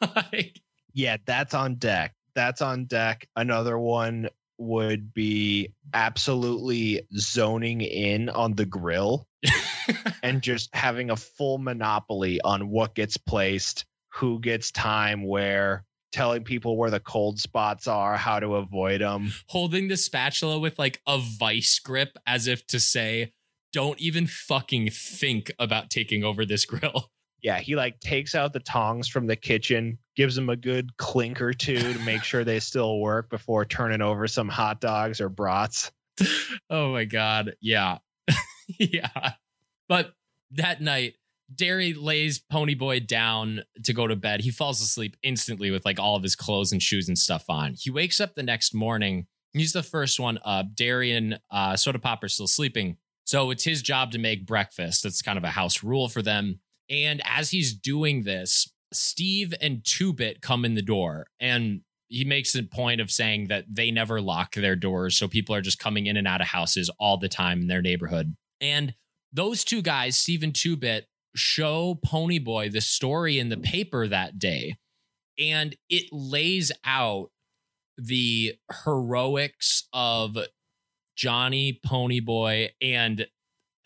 [0.16, 0.60] like,
[0.92, 2.14] yeah, that's on deck.
[2.34, 3.28] That's on deck.
[3.36, 9.26] Another one would be absolutely zoning in on the grill
[10.22, 16.44] and just having a full monopoly on what gets placed, who gets time where, telling
[16.44, 19.32] people where the cold spots are, how to avoid them.
[19.48, 23.32] Holding the spatula with like a vice grip as if to say,
[23.72, 27.10] don't even fucking think about taking over this grill.
[27.42, 31.40] Yeah, he like takes out the tongs from the kitchen, gives them a good clink
[31.40, 35.28] or two to make sure they still work before turning over some hot dogs or
[35.28, 35.92] brats.
[36.70, 37.54] oh my god.
[37.60, 37.98] Yeah.
[38.78, 39.32] yeah.
[39.88, 40.14] But
[40.52, 41.14] that night,
[41.54, 44.40] Darry lays Ponyboy down to go to bed.
[44.40, 47.74] He falls asleep instantly with like all of his clothes and shoes and stuff on.
[47.78, 49.26] He wakes up the next morning.
[49.52, 50.74] He's the first one up.
[50.74, 52.96] Darry and uh, Soda Pop are still sleeping.
[53.24, 55.02] So it's his job to make breakfast.
[55.02, 56.60] That's kind of a house rule for them.
[56.90, 62.24] And as he's doing this, Steve and Two Bit come in the door and he
[62.24, 65.16] makes a point of saying that they never lock their doors.
[65.16, 67.82] So people are just coming in and out of houses all the time in their
[67.82, 68.36] neighborhood.
[68.60, 68.94] And
[69.32, 74.38] those two guys, Stephen and Two Bit, show Ponyboy the story in the paper that
[74.38, 74.76] day.
[75.38, 77.30] And it lays out
[77.98, 78.54] the
[78.84, 80.38] heroics of
[81.16, 83.26] Johnny Ponyboy and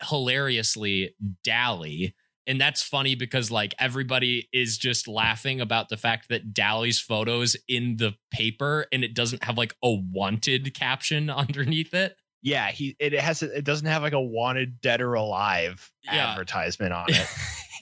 [0.03, 2.15] hilariously Dally.
[2.47, 7.55] And that's funny because like everybody is just laughing about the fact that Dally's photos
[7.67, 12.15] in the paper and it doesn't have like a wanted caption underneath it.
[12.41, 16.31] Yeah, he it has it doesn't have like a wanted dead or alive Yeah.
[16.31, 17.27] advertisement on it.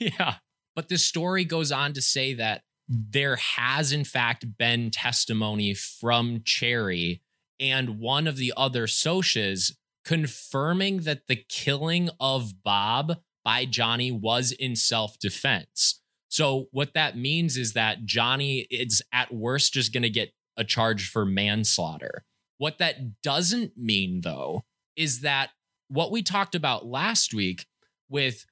[0.18, 0.34] yeah.
[0.76, 6.42] But the story goes on to say that there has, in fact, been testimony from
[6.44, 7.22] Cherry
[7.58, 9.72] and one of the other Socs
[10.04, 16.00] confirming that the killing of Bob by Johnny was in self defense.
[16.28, 20.64] So, what that means is that Johnny is at worst just going to get a
[20.64, 22.24] charge for manslaughter.
[22.60, 25.48] What that doesn't mean, though, is that
[25.88, 27.64] what we talked about last week
[28.10, 28.44] with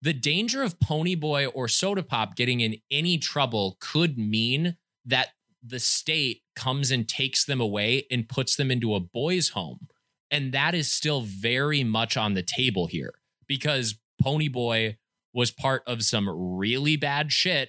[0.00, 5.32] the danger of Ponyboy or Soda Pop getting in any trouble could mean that
[5.62, 9.88] the state comes and takes them away and puts them into a boys' home.
[10.30, 13.12] And that is still very much on the table here
[13.46, 14.96] because Ponyboy
[15.34, 17.68] was part of some really bad shit,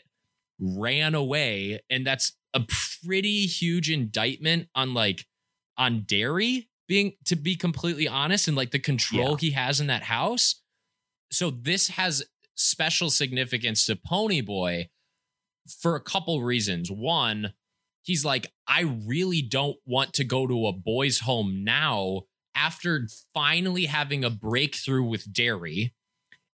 [0.62, 2.66] ran away, and that's a
[3.04, 5.26] pretty huge indictment on like
[5.78, 9.38] on Darry being to be completely honest and like the control Yeah.
[9.40, 10.62] he has in that house.
[11.32, 12.24] So this has
[12.56, 14.88] special significance to Ponyboy
[15.82, 16.90] for a couple reasons.
[16.90, 17.54] One,
[18.02, 22.22] he's like, I really don't want to go to a boys' home now
[22.56, 25.94] after finally having a breakthrough with Darry.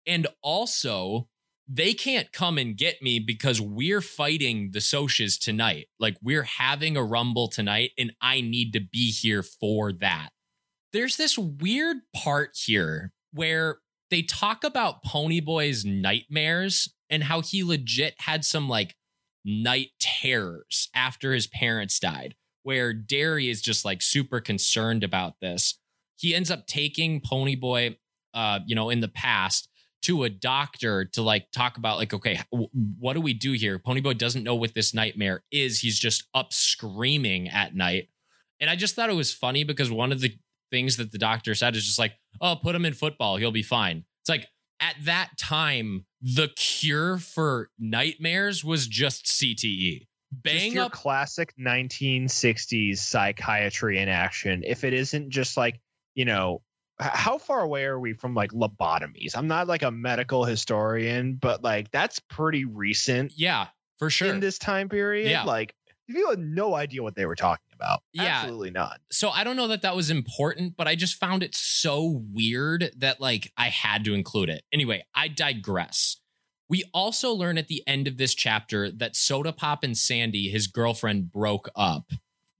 [0.08, 1.28] And also,
[1.68, 5.88] they can't come and get me because we're fighting the Socs tonight.
[6.00, 10.30] Like, we're having a rumble tonight, and I need to be here for that.
[10.94, 18.16] There's this weird part here where they talk about Ponyboy's nightmares and how he legit
[18.20, 18.96] had some like
[19.46, 25.80] night terrors after his parents died, where Darry is just like super concerned about this.
[26.18, 27.96] He ends up taking Ponyboy,
[28.34, 29.70] uh, you know, in the past
[30.04, 33.80] to a doctor to like talk about like, okay, w- what do we do here?
[33.80, 35.80] Ponyboy doesn't know what this nightmare is.
[35.80, 38.10] He's just up screaming at night.
[38.60, 40.36] And I just thought it was funny because one of the
[40.72, 43.38] things that the doctor said is just like, oh, put him in football.
[43.38, 44.06] He'll be fine.
[44.22, 44.48] It's like
[44.80, 50.00] at that time, the cure for nightmares was just CTE.
[50.00, 50.92] Just Bang your up.
[50.94, 54.64] classic 1960s psychiatry in action.
[54.66, 55.80] If it isn't just like,
[56.16, 56.62] you know,
[57.02, 59.36] how far away are we from like lobotomies?
[59.36, 64.30] I'm not like a medical historian, but like that's pretty recent Yeah, for sure.
[64.30, 65.30] in this time period.
[65.30, 65.44] Yeah.
[65.44, 65.76] Like,
[66.08, 68.04] you had no idea what they were talking about.
[68.12, 68.24] Yeah.
[68.24, 69.00] Absolutely not.
[69.12, 72.92] so I don't know that that was important, but I just found it so weird
[72.98, 74.64] that like I had to include it.
[74.74, 76.18] Anyway, I digress.
[76.68, 80.68] We also learn at the end of this chapter that Soda Pop and Sandy, his
[80.68, 82.12] girlfriend, broke up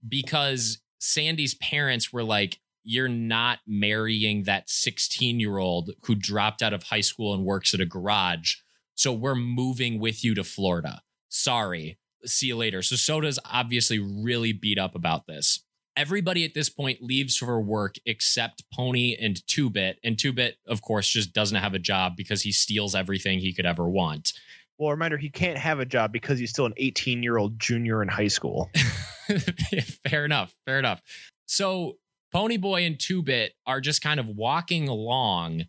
[0.06, 6.72] because Sandy's parents were like, You're not marrying that 16 year old who dropped out
[6.72, 8.56] of high school and works at a garage.
[8.94, 11.02] So we're moving with you to Florida.
[11.28, 11.98] Sorry.
[12.24, 12.82] See you later.
[12.82, 15.64] So Soda's obviously really beat up about this.
[15.96, 19.98] Everybody at this point leaves for work except Pony and Two Bit.
[20.02, 23.52] And Two Bit, of course, just doesn't have a job because he steals everything he
[23.52, 24.32] could ever want.
[24.78, 28.02] Well, reminder, he can't have a job because he's still an 18 year old junior
[28.02, 28.70] in high school.
[30.08, 30.54] fair enough.
[30.66, 31.02] Fair enough.
[31.46, 31.98] So
[32.34, 35.66] Ponyboy and Two Bit are just kind of walking along.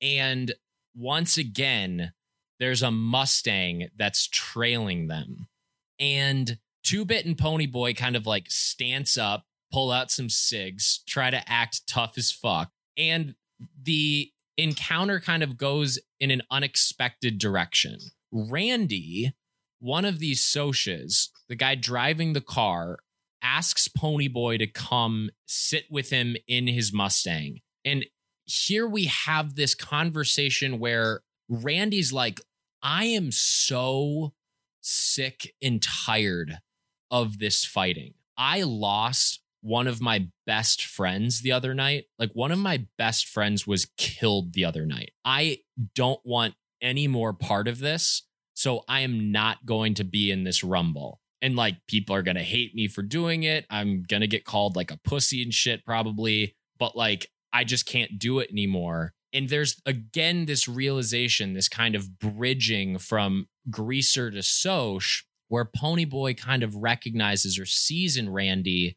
[0.00, 0.54] And
[0.94, 2.12] once again,
[2.58, 5.48] there's a Mustang that's trailing them.
[5.98, 11.30] And Two Bit and Ponyboy kind of like stance up, pull out some cigs, try
[11.30, 12.70] to act tough as fuck.
[12.96, 13.34] And
[13.82, 17.98] the encounter kind of goes in an unexpected direction.
[18.32, 19.34] Randy,
[19.80, 23.00] one of these Socs, the guy driving the car,
[23.46, 27.60] asks Ponyboy to come sit with him in his Mustang.
[27.84, 28.04] And
[28.44, 32.40] here we have this conversation where Randy's like,
[32.82, 34.34] I am so
[34.80, 36.58] sick and tired
[37.10, 38.14] of this fighting.
[38.36, 42.06] I lost one of my best friends the other night.
[42.18, 45.12] Like one of my best friends was killed the other night.
[45.24, 45.60] I
[45.94, 48.22] don't want any more part of this.
[48.54, 51.20] So I am not going to be in this rumble.
[51.46, 53.66] And like people are to hate me for doing it.
[53.70, 56.56] I'm to get called like a pussy and shit probably.
[56.76, 59.12] But like I just can't do it anymore.
[59.32, 65.04] And there's again this realization, this kind of bridging from Greaser to Soc,
[65.46, 68.96] where Ponyboy kind of recognizes or sees in Randy,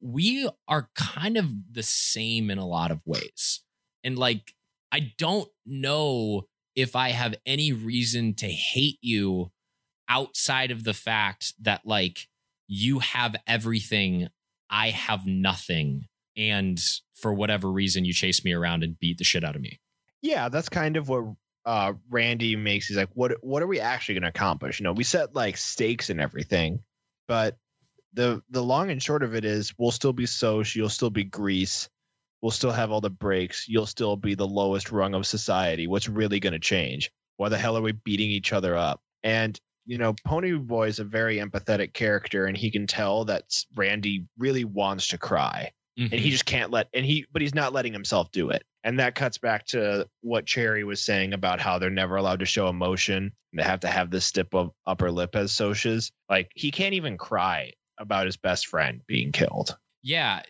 [0.00, 3.60] we are kind of the same in a lot of ways.
[4.02, 4.54] And like,
[4.90, 9.52] I don't know if I have any reason to hate you
[10.10, 12.28] outside of the fact that like
[12.66, 14.28] you have everything,
[14.68, 16.06] I have nothing.
[16.36, 16.78] And
[17.14, 19.80] for whatever reason, you chase me around and beat the shit out of me.
[20.20, 21.24] Yeah, that's kind of what
[21.64, 22.88] uh, Randy makes.
[22.88, 24.80] He's like, what What are we actually going to accomplish?
[24.80, 26.80] You know, we set like stakes and everything,
[27.26, 27.56] but
[28.12, 31.24] the the long and short of it is, we'll still be Soc, you'll still be
[31.24, 31.88] Grease,
[32.42, 35.86] we'll still have all the breaks, you'll still be the lowest rung of society.
[35.86, 37.10] What's really going to change?
[37.36, 39.00] Why the hell are we beating each other up?
[39.22, 43.44] And you know, Pony Boy is a very empathetic character, and he can tell that
[43.74, 46.12] Randy really wants to cry, mm-hmm.
[46.12, 46.88] and he just can't let.
[46.94, 48.64] And he, but he's not letting himself do it.
[48.82, 52.46] And that cuts back to what Cherry was saying about how they're never allowed to
[52.46, 53.32] show emotion.
[53.52, 56.12] And they have to have this stiff of upper lip as Soc's.
[56.28, 59.76] Like he can't even cry about his best friend being killed.
[60.02, 60.40] Yeah.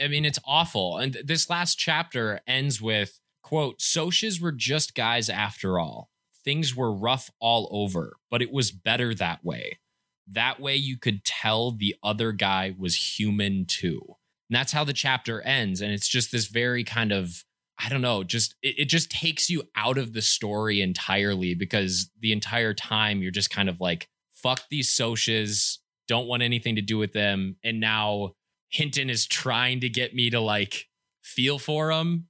[0.00, 0.98] I mean, it's awful.
[0.98, 6.08] And this last chapter ends with quote, Soc's were just guys after all.
[6.44, 9.78] Things were rough all over, but it was better that way.
[10.26, 14.00] That way you could tell the other guy was human too.
[14.48, 15.80] And that's how the chapter ends.
[15.80, 17.44] And it's just this very kind of
[17.84, 22.10] I don't know, just it, it, just takes you out of the story entirely because
[22.20, 26.82] the entire time you're just kind of like, fuck these Soc's, don't want anything to
[26.82, 27.56] do with them.
[27.64, 28.34] And now
[28.68, 30.86] Hinton is trying to get me to like
[31.22, 32.28] feel for him.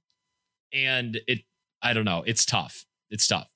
[0.73, 1.41] And it,
[1.83, 2.85] I don't know, it's tough.
[3.11, 3.52] It's tough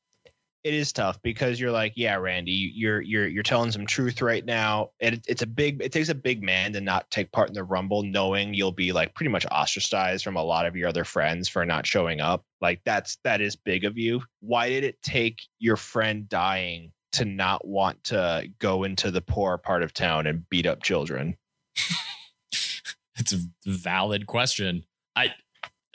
[0.64, 4.44] it is tough because you're like, yeah, Randy, you're you're you're telling some truth right
[4.44, 4.92] now.
[5.00, 7.64] It, it's a big, it takes a big man to not take part in the
[7.64, 11.48] rumble, knowing you'll be like pretty much ostracized from a lot of your other friends
[11.48, 12.44] for not showing up.
[12.60, 14.22] Like that's that is big of you.
[14.42, 19.58] Why did it take your friend dying to not want to go into the poor
[19.58, 21.38] part of town and beat up children?
[23.16, 24.84] it's a valid question.
[25.16, 25.34] I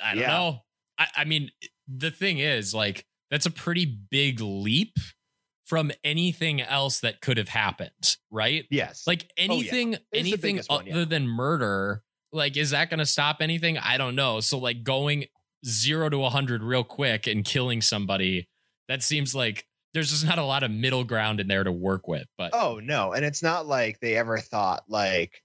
[0.03, 0.29] I don't yeah.
[0.29, 0.63] know.
[0.99, 1.51] I, I mean,
[1.89, 4.99] the thing is, like that's a pretty big leap
[5.65, 8.67] from anything else that could have happened, right?
[8.71, 9.05] Yes.
[9.07, 10.21] Like anything, oh, yeah.
[10.21, 11.05] anything other one, yeah.
[11.07, 13.79] than murder, like, is that going to stop anything?
[13.79, 14.41] I don't know.
[14.41, 15.25] So, like, going
[15.65, 18.51] zero to a 100 real quick and killing somebody,
[18.89, 22.07] that seems like there's just not a lot of middle ground in there to work
[22.07, 22.27] with.
[22.37, 23.13] But oh, no.
[23.13, 25.43] And it's not like they ever thought, like,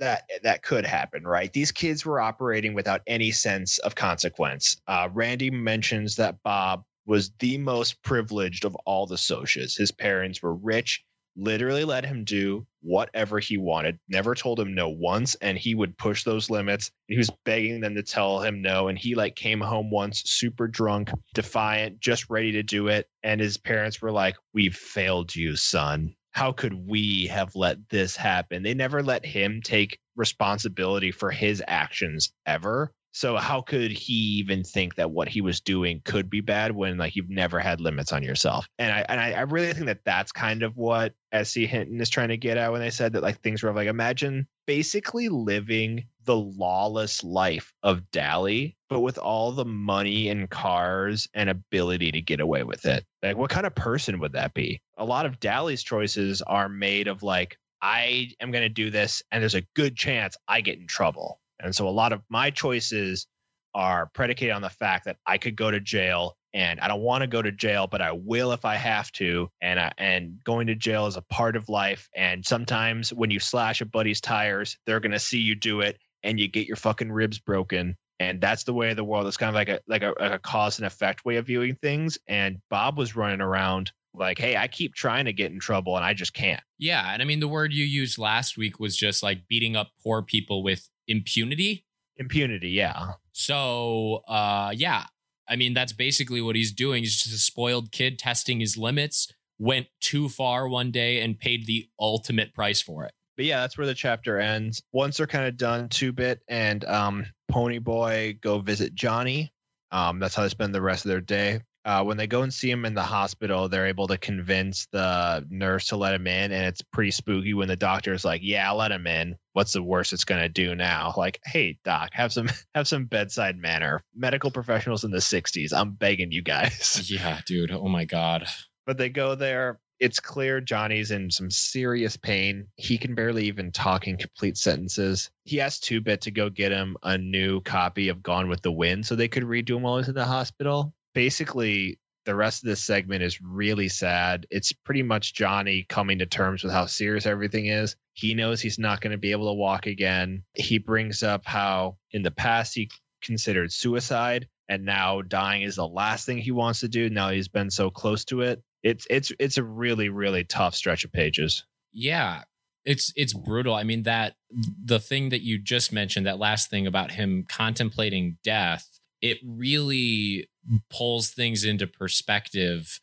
[0.00, 1.52] that that could happen, right?
[1.52, 4.76] These kids were operating without any sense of consequence.
[4.88, 9.76] Uh, Randy mentions that Bob was the most privileged of all the Soc's.
[9.76, 11.02] His parents were rich,
[11.34, 15.96] literally let him do whatever he wanted, never told him no once, and he would
[15.96, 16.90] push those limits.
[17.06, 20.68] He was begging them to tell him no, and he like came home once super
[20.68, 25.56] drunk, defiant, just ready to do it, and his parents were like, "We've failed you,
[25.56, 28.62] son." How could we have let this happen?
[28.62, 32.92] They never let him take responsibility for his actions ever.
[33.18, 36.98] So how could he even think that what he was doing could be bad when
[36.98, 38.68] like you've never had limits on yourself?
[38.78, 41.66] And I and I, I really think that that's kind of what S.E.
[41.66, 44.46] Hinton is trying to get at when they said that like things were like imagine
[44.68, 51.50] basically living the lawless life of Dally, but with all the money and cars and
[51.50, 53.04] ability to get away with it.
[53.20, 54.80] Like what kind of person would that be?
[54.96, 59.24] A lot of Dally's choices are made of like I am going to do this
[59.32, 62.50] and there's a good chance I get in trouble and so a lot of my
[62.50, 63.26] choices
[63.74, 67.22] are predicated on the fact that I could go to jail and I don't want
[67.22, 69.50] to go to jail, but I will if I have to.
[69.60, 72.08] And I, and going to jail is a part of life.
[72.16, 76.40] And sometimes when you slash a buddy's tires, they're gonna see you do it, and
[76.40, 77.96] you get your fucking ribs broken.
[78.20, 79.26] And that's the way of the world.
[79.26, 81.76] It's kind of like a like a, like a cause and effect way of viewing
[81.76, 82.18] things.
[82.26, 86.04] And Bob was running around like, hey, I keep trying to get in trouble and
[86.04, 86.62] I just can't.
[86.78, 89.90] Yeah, and I mean the word you used last week was just like beating up
[90.02, 91.84] poor people with impunity.
[92.16, 93.12] Impunity, yeah.
[93.32, 95.04] So, uh, yeah,
[95.48, 97.02] I mean that's basically what he's doing.
[97.02, 99.32] He's just a spoiled kid testing his limits.
[99.58, 103.12] Went too far one day and paid the ultimate price for it.
[103.36, 104.82] But yeah, that's where the chapter ends.
[104.92, 109.52] Once they're kind of done, two bit and um, Pony Boy go visit Johnny.
[109.90, 111.60] Um, that's how they spend the rest of their day.
[111.84, 115.46] Uh, when they go and see him in the hospital, they're able to convince the
[115.48, 118.70] nurse to let him in, and it's pretty spooky when the doctor is like, "Yeah,
[118.72, 119.36] let him in.
[119.52, 123.56] What's the worst it's gonna do now?" Like, "Hey, doc, have some have some bedside
[123.56, 124.02] manner.
[124.14, 125.72] Medical professionals in the '60s.
[125.72, 127.70] I'm begging you guys." Yeah, dude.
[127.70, 128.46] Oh my god.
[128.86, 129.80] But they go there.
[129.98, 132.68] It's clear Johnny's in some serious pain.
[132.76, 135.30] He can barely even talk in complete sentences.
[135.44, 138.70] He asked Two Bit to go get him a new copy of Gone with the
[138.70, 140.94] Wind so they could read to him while he's in the hospital.
[141.18, 144.46] Basically, the rest of this segment is really sad.
[144.50, 147.96] It's pretty much Johnny coming to terms with how serious everything is.
[148.12, 150.44] He knows he's not going to be able to walk again.
[150.54, 152.90] He brings up how in the past he
[153.22, 157.10] considered suicide and now dying is the last thing he wants to do.
[157.10, 161.04] Now he's been so close to it it's it's it's a really really tough stretch
[161.04, 161.64] of pages.
[161.92, 162.42] Yeah,
[162.84, 163.74] it's it's brutal.
[163.74, 168.38] I mean that the thing that you just mentioned, that last thing about him contemplating
[168.44, 168.86] death,
[169.20, 170.48] it really
[170.90, 173.00] pulls things into perspective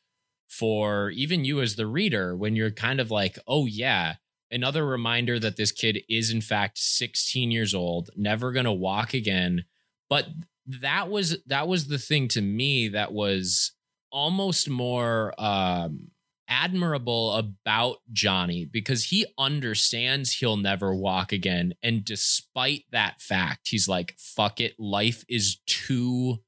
[0.48, 4.16] for even you as the reader when you're kind of like, "Oh yeah,
[4.52, 9.14] another reminder that this kid is in fact 16 years old, never going to walk
[9.14, 9.66] again."
[10.10, 10.28] But
[10.68, 13.74] that was that was the thing to me that was
[14.12, 16.12] almost more um,
[16.48, 21.74] admirable about Johnny because he understands he'll never walk again.
[21.82, 24.80] And despite that fact, he's like, fuck it.
[24.80, 26.40] Life is too,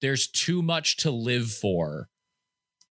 [0.00, 2.08] there's too much to live for.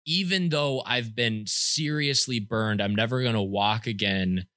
[0.06, 4.48] Even though I've been seriously burned, I'm never going to walk again.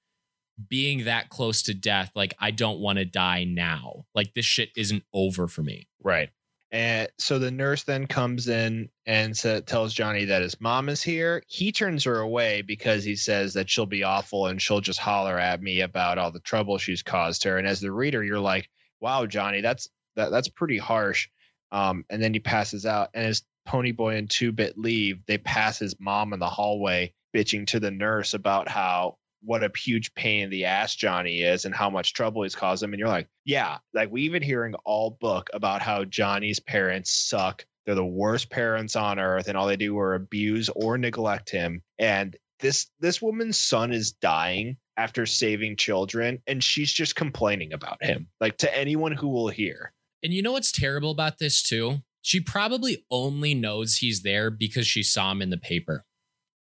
[0.69, 4.05] Being that close to death, like, I don't want to die now.
[4.15, 5.89] Like, this shit isn't over for me.
[6.03, 6.31] Right.
[6.75, 11.01] And so the nurse then comes in and sa- tells Johnny that his mom is
[11.01, 11.41] here.
[11.47, 15.39] He turns her away because he says that she'll be awful and she'll just holler
[15.39, 17.59] at me about all the trouble she's caused her.
[17.59, 18.69] And as the reader, you're like,
[19.01, 21.29] "Wow, Johnny, that's that, that's pretty harsh."
[21.75, 25.77] Um, and then he passes out, and as Ponyboy and Two Bit leave, they pass
[25.77, 30.45] his mom in the hallway, bitching to the nurse about how what a huge pain
[30.45, 32.93] in the ass Johnny is and how much trouble he's caused him.
[32.93, 37.67] And you're like, yeah, like we've been hearing all book about how Johnny's parents suck.
[37.85, 41.83] They're the worst parents on earth, and all they do are abuse or neglect him.
[41.99, 48.03] And this this woman's son is dying after saving children, and she's just complaining about
[48.03, 49.93] him, like to anyone who will hear.
[50.25, 51.99] And you know what's terrible about this too?
[52.23, 56.07] She probably only knows he's there because she saw him in the paper.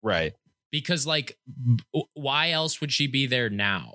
[0.04, 0.34] Right.
[0.70, 1.38] Because like
[2.14, 3.94] why else would she be there now?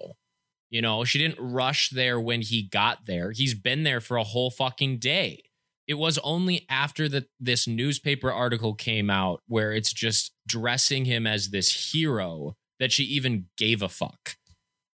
[0.70, 3.32] You know she didn't rush there when he got there.
[3.32, 5.42] He's been there for a whole fucking day.
[5.86, 11.26] It was only after that this newspaper article came out where it's just dressing him
[11.26, 14.37] as this hero that she even gave a fuck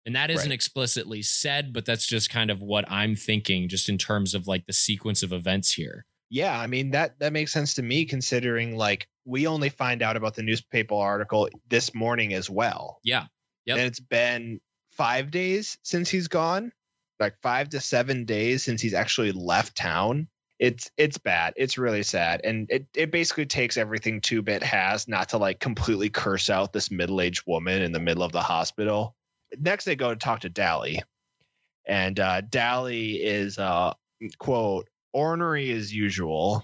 [0.05, 0.55] and that isn't right.
[0.55, 4.65] explicitly said but that's just kind of what i'm thinking just in terms of like
[4.65, 8.75] the sequence of events here yeah i mean that that makes sense to me considering
[8.75, 12.99] like we only find out about the newspaper article this morning as well.
[13.03, 13.25] Yeah.
[13.65, 13.77] Yep.
[13.77, 14.59] And it's been
[14.91, 16.71] five days since he's gone,
[17.19, 20.27] like five to seven days since he's actually left town.
[20.59, 21.53] It's it's bad.
[21.57, 22.41] It's really sad.
[22.43, 26.71] And it, it basically takes everything Two Bit has not to like completely curse out
[26.71, 29.15] this middle-aged woman in the middle of the hospital.
[29.59, 31.01] Next they go to talk to Dally.
[31.85, 33.93] And uh Dally is uh
[34.37, 36.63] quote ornery as usual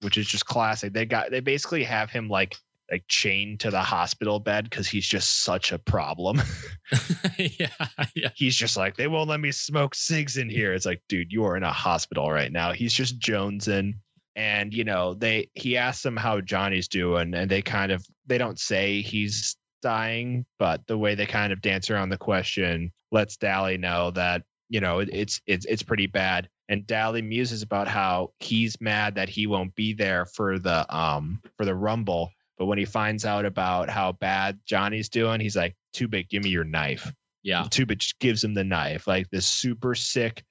[0.00, 0.92] which is just classic.
[0.92, 2.56] They got they basically have him like
[2.90, 6.40] like chained to the hospital bed because he's just such a problem.
[7.38, 7.68] yeah,
[8.14, 8.28] yeah.
[8.34, 10.74] He's just like, they won't let me smoke cigs in here.
[10.74, 12.72] It's like, dude, you are in a hospital right now.
[12.72, 13.94] He's just jonesing.
[14.36, 18.36] And, you know, they he asks them how Johnny's doing, and they kind of they
[18.36, 23.36] don't say he's dying, but the way they kind of dance around the question lets
[23.36, 27.88] Dally know that, you know, it, it's it's it's pretty bad and Dally muses about
[27.88, 32.30] how he's mad that he won't be there for the um for the rumble.
[32.56, 36.42] But when he finds out about how bad Johnny's doing, he's like, "Two Bit, give
[36.42, 37.12] me your knife."
[37.42, 40.44] Yeah, Two Bit just gives him the knife, like this super sick,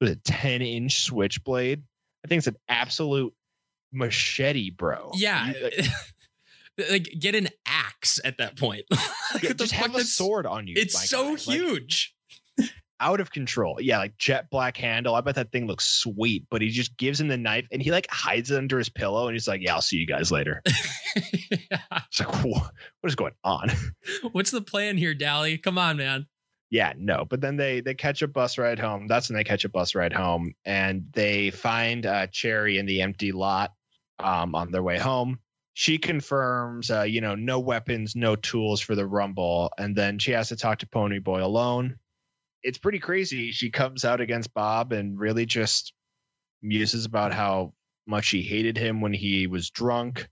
[0.00, 1.82] was a ten inch switchblade.
[2.24, 3.34] I think it's an absolute
[3.92, 5.12] machete, bro.
[5.14, 5.52] Yeah.
[5.62, 5.86] Like,
[6.90, 7.48] like, get an
[8.04, 8.84] axe at that point.
[9.34, 10.74] like, just have a sword on you.
[10.76, 12.14] It's so huge
[13.00, 13.78] out of control.
[13.80, 15.14] Yeah, like jet black handle.
[15.14, 17.90] I bet that thing looks sweet, but he just gives him the knife and he
[17.90, 20.62] like hides it under his pillow and he's like, Yeah, I'll see you guys later.
[21.50, 21.78] yeah.
[22.08, 22.70] It's like, what
[23.04, 23.70] is going on?
[24.32, 25.58] What's the plan here, Dally?
[25.58, 26.26] Come on, man.
[26.70, 27.24] Yeah, no.
[27.28, 29.06] But then they they catch a bus ride home.
[29.08, 33.02] That's when they catch a bus ride home and they find uh, Cherry in the
[33.02, 33.72] empty lot
[34.18, 35.38] um, on their way home.
[35.74, 40.32] She confirms, uh, you know, no weapons, no tools for the rumble, and then she
[40.32, 41.98] has to talk to Ponyboy alone
[42.64, 43.52] it's pretty crazy.
[43.52, 45.92] She comes out against Bob and really just
[46.62, 47.74] muses about how
[48.06, 50.28] much she hated him when he was drunk.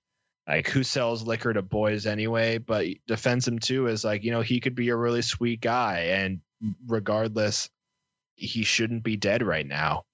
[0.49, 4.41] like who sells liquor to boys anyway, but defends him too as like, you know,
[4.41, 6.41] he could be a really sweet guy and
[6.87, 7.69] regardless
[8.35, 10.05] he shouldn't be dead right now.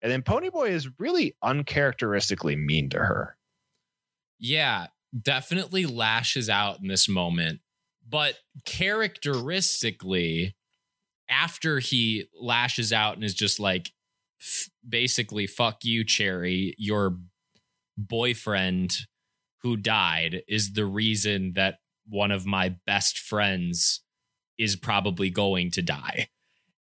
[0.00, 3.36] And then Ponyboy is really uncharacteristically mean to her.
[4.38, 7.60] Yeah, definitely lashes out in this moment.
[8.06, 10.56] But characteristically,
[11.28, 13.92] after he lashes out and is just like,
[14.86, 17.16] basically, fuck you, Cherry, your
[17.96, 18.98] boyfriend
[19.62, 24.02] who died is the reason that one of my best friends
[24.58, 26.28] is probably going to die.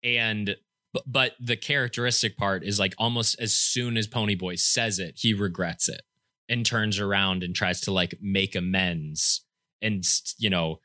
[0.03, 0.55] And
[0.93, 5.33] but, but the characteristic part is like almost as soon as Ponyboy says it, he
[5.33, 6.01] regrets it
[6.49, 9.45] and turns around and tries to like make amends
[9.81, 10.03] and
[10.37, 10.79] you know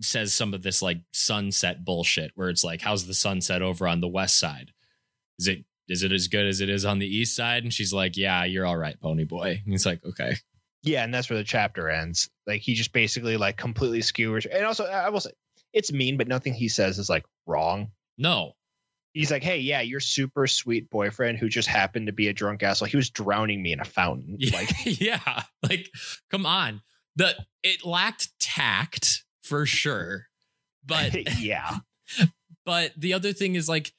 [0.00, 4.00] says some of this like sunset bullshit where it's like how's the sunset over on
[4.00, 4.72] the west side
[5.38, 7.92] is it is it as good as it is on the east side and she's
[7.92, 10.34] like yeah you're all right pony boy and he's like okay
[10.82, 12.30] Yeah, and that's where the chapter ends.
[12.46, 14.46] Like he just basically like completely skewers.
[14.46, 15.32] And also, I will say,
[15.72, 17.90] it's mean, but nothing he says is like wrong.
[18.16, 18.52] no
[19.16, 22.62] He's like, "Hey, yeah, your super sweet boyfriend who just happened to be a drunk
[22.62, 22.88] asshole.
[22.88, 24.36] He was drowning me in a fountain.
[24.38, 25.42] Yeah, Like, yeah.
[25.62, 25.90] Like,
[26.30, 26.82] come on.
[27.16, 30.26] The it lacked tact for sure.
[30.88, 31.78] But yeah,
[32.64, 33.92] but the other thing is like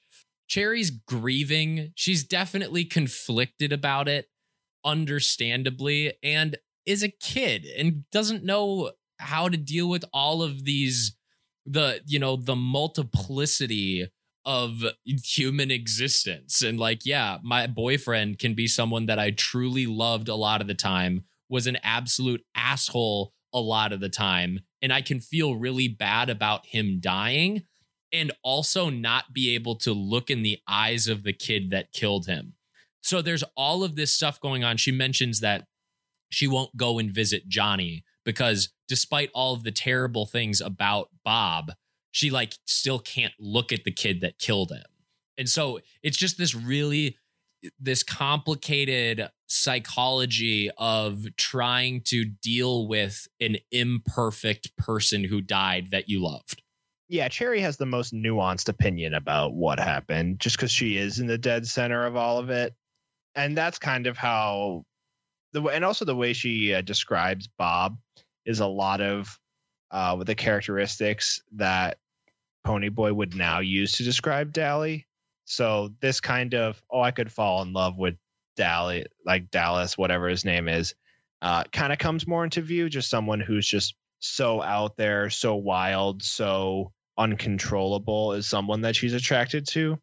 [0.48, 1.92] Cherry's grieving.
[1.96, 4.30] She's definitely conflicted about it,
[4.86, 11.18] understandably, and is a kid and doesn't know how to deal with all of these
[11.66, 14.08] the you know the multiplicity
[14.48, 16.64] of human existence.
[16.64, 20.68] And like yeah my boyfriend can be someone that i truly loved a lot of
[20.68, 25.56] the time was an absolute asshole a lot of the time and i can feel
[25.56, 27.64] really bad about him dying
[28.14, 32.26] and also not be able to look in the eyes of the kid that killed
[32.26, 32.54] him.
[33.02, 34.78] So there's all of this stuff going on.
[34.78, 35.66] She mentions that
[36.30, 41.72] she won't go and visit johnny because despite all of the terrible things about bob
[42.18, 44.82] she like still can't look at the kid that killed him.
[45.38, 47.16] And so it's just this really
[47.80, 56.24] this complicated psychology of trying to deal with an imperfect person who died that you
[56.24, 56.64] loved.
[57.08, 57.28] yeah.
[57.28, 61.38] Cherry has the most nuanced opinion about what happened, just because she is in the
[61.38, 62.74] dead center of all of it,
[63.36, 64.86] and that's kind of how
[65.54, 67.96] the and also the way she uh, describes Bob
[68.44, 69.40] is a lot of
[69.92, 72.00] uh, with the characteristics that
[72.68, 75.08] Ponyboy would now use to describe Dally.
[75.46, 78.16] So this kind of oh, I could fall in love with
[78.58, 80.94] Dally, like Dallas, whatever his name is,
[81.42, 82.90] uh, kind of comes more into view.
[82.90, 89.14] Just someone who's just so out there, so wild, so uncontrollable is someone that she's
[89.14, 90.00] attracted to.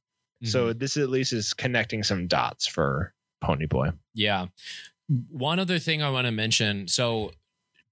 [0.46, 3.96] So this at least is connecting some dots for Ponyboy.
[4.12, 4.46] Yeah.
[5.30, 6.86] One other thing I want to mention.
[6.88, 7.32] So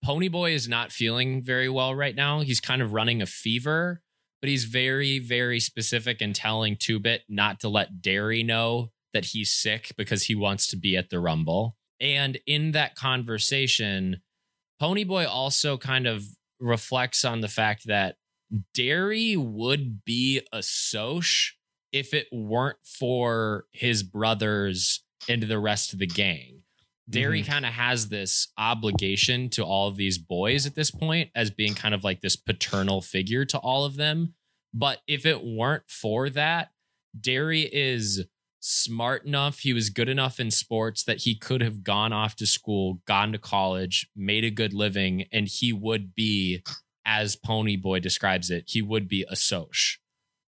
[0.05, 2.41] Ponyboy is not feeling very well right now.
[2.41, 4.03] He's kind of running a fever,
[4.43, 9.27] but he's very, very specific in telling Two Bit not to let Darry know that
[9.27, 11.77] he's sick because he wants to be at the Rumble.
[12.01, 14.21] And in that conversation,
[14.83, 16.25] Ponyboy also kind of
[16.59, 18.17] reflects on the fact that
[18.75, 21.25] Darry would be a Soc
[21.93, 26.62] if it weren't for his brothers and the rest of the gang.
[27.09, 27.51] Darry mm-hmm.
[27.51, 31.75] kind of has this obligation to all of these boys at this point as being
[31.75, 34.35] kind of like this paternal figure to all of them.
[34.73, 36.71] But if it weren't for that,
[37.19, 38.25] Darry is
[38.61, 42.47] smart enough, he was good enough in sports that he could have gone off to
[42.47, 46.63] school, gone to college, made a good living, and he would be,
[47.05, 49.75] as Pony Boy describes it, he would be a Soc.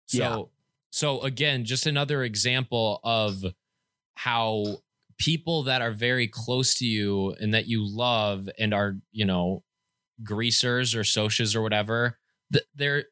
[0.08, 0.44] So, Yeah.
[0.92, 3.46] so again, just another example of
[4.16, 4.82] how
[5.22, 9.64] people that are very close to you and that you love and are, you know,
[10.24, 12.18] greasers or socias or whatever,
[12.52, 13.06] th- they're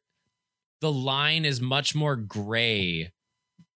[0.81, 3.11] the line is much more gray.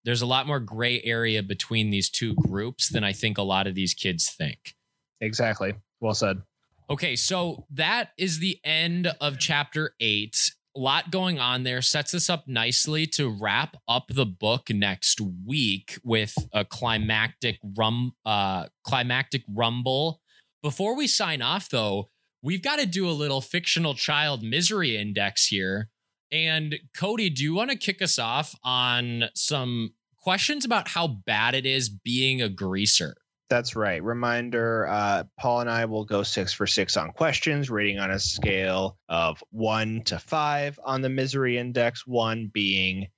[0.03, 3.67] There's a lot more gray area between these two groups than I think a lot
[3.67, 4.73] of these kids think.
[5.21, 5.75] Exactly.
[6.01, 6.41] Well said.
[6.89, 10.52] Okay, so that is the end of chapter eight.
[10.75, 15.99] Lot going on there sets us up nicely to wrap up the book next week
[16.03, 20.21] with a climactic rum uh climactic rumble.
[20.63, 22.09] Before we sign off though,
[22.41, 25.89] we've got to do a little fictional child misery index here.
[26.31, 31.53] And Cody, do you want to kick us off on some questions about how bad
[31.53, 33.15] it is being a greaser?
[33.53, 34.03] That's right.
[34.03, 38.17] Reminder uh, Paul and I will go six for six on questions, rating on a
[38.17, 43.09] scale of one to five on the misery index, one being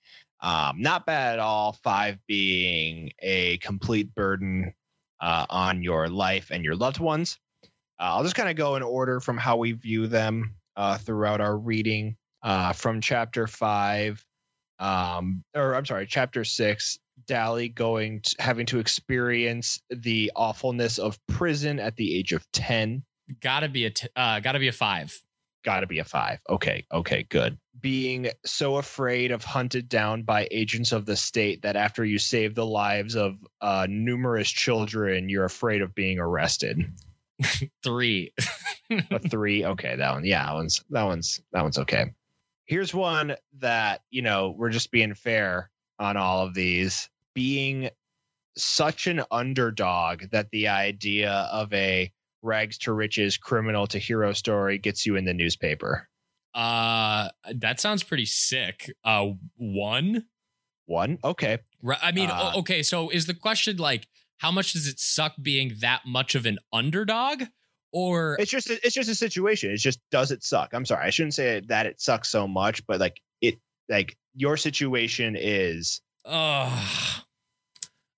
[0.41, 4.73] um, not bad at all, five being a complete burden
[5.21, 7.39] uh, on your life and your loved ones.
[7.97, 11.39] Uh, I'll just kind of go in order from how we view them uh, throughout
[11.39, 14.21] our reading uh, from chapter five,
[14.79, 16.99] um, or I'm sorry, chapter six.
[17.27, 23.03] Dally going to, having to experience the awfulness of prison at the age of ten.
[23.41, 25.17] Gotta be a t- uh, gotta be a five.
[25.65, 26.39] Got to be a five.
[26.47, 27.57] Okay, okay, good.
[27.81, 32.53] Being so afraid of hunted down by agents of the state that after you save
[32.53, 36.85] the lives of uh, numerous children, you're afraid of being arrested.
[37.83, 38.31] Three.
[38.91, 39.65] a three.
[39.65, 40.23] Okay, that one.
[40.23, 42.13] Yeah, that one's that one's that one's okay.
[42.65, 47.09] Here's one that you know we're just being fair on all of these.
[47.33, 47.89] Being
[48.57, 54.77] such an underdog that the idea of a rags to riches criminal to hero story
[54.77, 56.07] gets you in the newspaper.
[56.53, 58.89] Uh, that sounds pretty sick.
[59.03, 60.25] Uh, one.
[60.85, 61.17] One.
[61.23, 61.59] Okay.
[61.81, 61.99] Right.
[62.01, 62.81] I mean, Uh, okay.
[62.83, 66.59] So is the question like, how much does it suck being that much of an
[66.71, 67.43] underdog?
[67.91, 69.71] Or It's just a, it's just a situation.
[69.71, 70.73] It's just does it suck?
[70.73, 71.05] I'm sorry.
[71.05, 73.55] I shouldn't say that it sucks so much, but like it
[73.89, 76.85] like your situation is uh,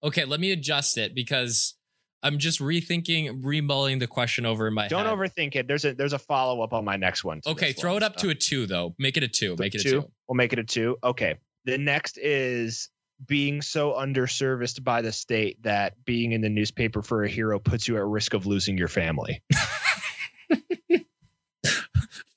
[0.04, 1.76] okay, let me adjust it because
[2.24, 5.14] I'm just rethinking, remulling the question over in my don't head.
[5.14, 5.68] overthink it.
[5.68, 7.42] There's a there's a follow up on my next one.
[7.46, 8.96] Okay, throw one, it up to a two though.
[8.98, 9.56] Make it a two.
[9.58, 10.12] Make it a two.
[10.28, 10.98] We'll make it a two.
[11.04, 11.36] Okay.
[11.66, 12.90] The next is
[13.26, 17.88] being so underserviced by the state that being in the newspaper for a hero puts
[17.88, 19.42] you at risk of losing your family.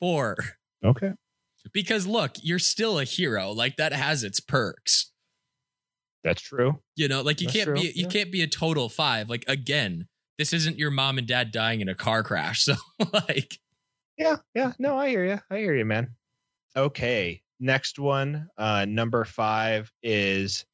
[0.01, 0.37] Four.
[0.85, 1.12] Okay.
[1.73, 3.51] Because look, you're still a hero.
[3.51, 5.11] Like that has its perks.
[6.25, 6.81] That's true.
[6.97, 8.09] You know, like you That's can't true, be you yeah.
[8.09, 9.31] can't be a total five.
[9.31, 10.07] Like again,
[10.39, 12.64] this isn't your mom and dad dying in a car crash.
[12.64, 12.75] So
[13.12, 13.59] like
[14.18, 14.73] Yeah, yeah.
[14.79, 15.39] No, I hear you.
[15.51, 16.14] I hear you, man.
[16.77, 17.43] Okay.
[17.59, 20.64] Next one, uh, number five is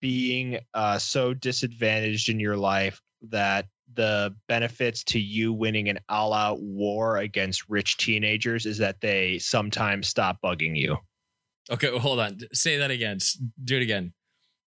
[0.00, 3.66] being uh, so disadvantaged in your life that
[3.96, 10.06] the benefits to you winning an all-out war against rich teenagers is that they sometimes
[10.08, 10.98] stop bugging you.
[11.70, 12.38] Okay, well, hold on.
[12.52, 13.18] Say that again.
[13.64, 14.12] Do it again.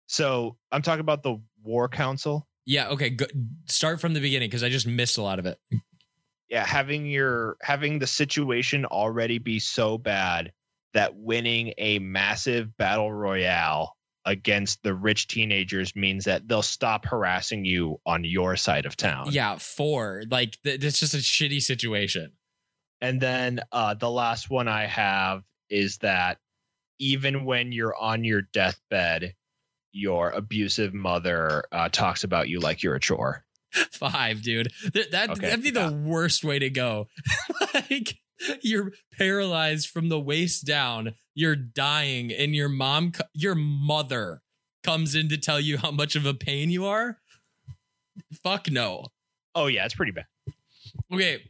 [0.07, 2.49] So I'm talking about the War Council.
[2.67, 3.11] Yeah, okay.
[3.11, 3.27] Go,
[3.67, 5.59] start from the beginning because I just missed a lot of it.
[6.49, 10.53] Yeah, having your having the situation already be so bad
[10.95, 13.95] that winning a massive battle royale
[14.25, 19.29] against the rich teenagers means that they'll stop harassing you on your side of town.
[19.31, 20.25] Yeah, four.
[20.31, 22.33] Like th- it's just a shitty situation.
[23.01, 26.39] And then uh, the last one I have is that
[26.99, 29.35] even when you're on your deathbed,
[29.93, 33.45] your abusive mother uh, talks about you like you're a chore.
[33.93, 34.73] Five, dude.
[34.93, 35.89] Th- that Okay, that'd be yeah.
[35.91, 37.07] the worst way to go.
[37.75, 38.19] like
[38.63, 41.15] you're paralyzed from the waist down.
[41.35, 44.43] You're dying, and your mom, your mother,
[44.83, 47.19] comes in to tell you how much of a pain you are.
[48.43, 49.07] Fuck no.
[49.55, 50.27] Oh yeah, it's pretty bad.
[51.13, 51.43] Okay.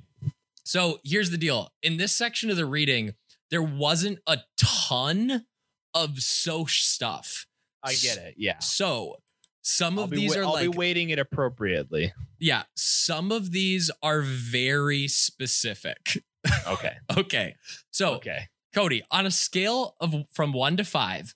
[0.64, 1.72] So here's the deal.
[1.82, 3.14] In this section of the reading,
[3.51, 5.47] there wasn't a ton
[5.95, 7.47] of soc stuff.
[7.82, 8.34] I get it.
[8.36, 8.59] Yeah.
[8.59, 9.16] So
[9.62, 12.12] some I'll, of these wa- are I'll like be weighting it appropriately.
[12.39, 16.22] yeah, some of these are very specific.
[16.66, 16.93] Okay.
[17.16, 17.55] okay.
[17.91, 18.49] So Okay.
[18.74, 21.34] Cody, on a scale of from 1 to 5,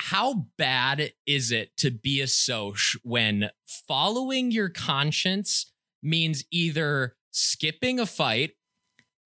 [0.00, 5.72] how bad is it to be a soc when following your conscience
[6.02, 8.52] means either skipping a fight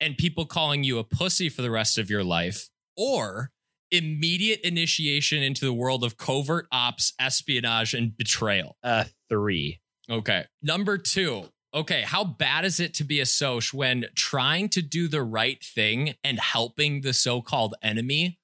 [0.00, 3.52] and people calling you a pussy for the rest of your life or
[3.90, 8.76] immediate initiation into the world of covert ops, espionage and betrayal?
[8.82, 9.80] Uh, three.
[10.10, 10.44] Okay.
[10.62, 11.48] Number two.
[11.76, 12.02] Okay.
[12.06, 16.14] How bad is it to be a Soc when trying to do the right thing
[16.24, 18.38] and helping the so called enemy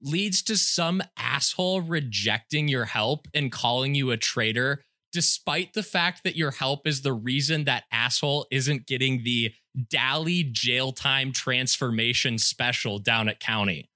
[0.00, 6.22] leads to some asshole rejecting your help and calling you a traitor, despite the fact
[6.22, 9.52] that your help is the reason that asshole isn't getting the
[9.90, 13.88] Dally jail time transformation special down at county?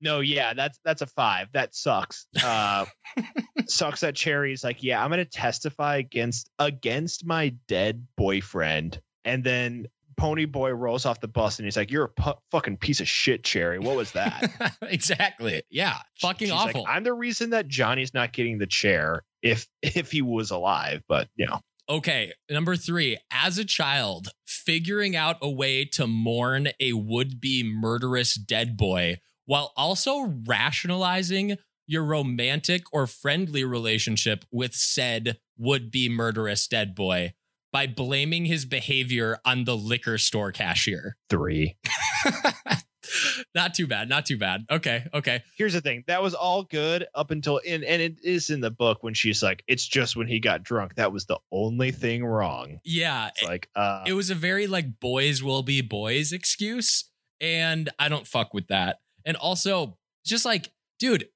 [0.00, 1.48] No, yeah, that's that's a five.
[1.52, 2.26] That sucks.
[2.42, 2.86] Uh,
[3.66, 9.88] sucks that Cherry's like, yeah, I'm gonna testify against against my dead boyfriend, and then
[10.16, 13.08] Pony Boy rolls off the bus and he's like, "You're a pu- fucking piece of
[13.08, 13.78] shit, Cherry.
[13.78, 15.62] What was that?" exactly.
[15.70, 15.98] Yeah.
[16.20, 16.86] Fucking She's like, awful.
[16.88, 21.28] I'm the reason that Johnny's not getting the chair if if he was alive, but
[21.36, 26.94] you know, Okay, number three, as a child, figuring out a way to mourn a
[26.94, 35.38] would be murderous dead boy while also rationalizing your romantic or friendly relationship with said
[35.56, 37.32] would be murderous dead boy
[37.72, 41.16] by blaming his behavior on the liquor store cashier.
[41.28, 41.76] three.
[43.54, 44.08] not too bad.
[44.08, 44.64] Not too bad.
[44.70, 45.04] Okay.
[45.12, 45.42] Okay.
[45.56, 46.04] Here's the thing.
[46.06, 49.42] That was all good up until in and it is in the book when she's
[49.42, 50.96] like, it's just when he got drunk.
[50.96, 52.80] That was the only thing wrong.
[52.84, 53.28] Yeah.
[53.28, 57.10] It's like uh it was a very like boys will be boys excuse.
[57.40, 58.98] And I don't fuck with that.
[59.26, 61.28] And also, just like, dude,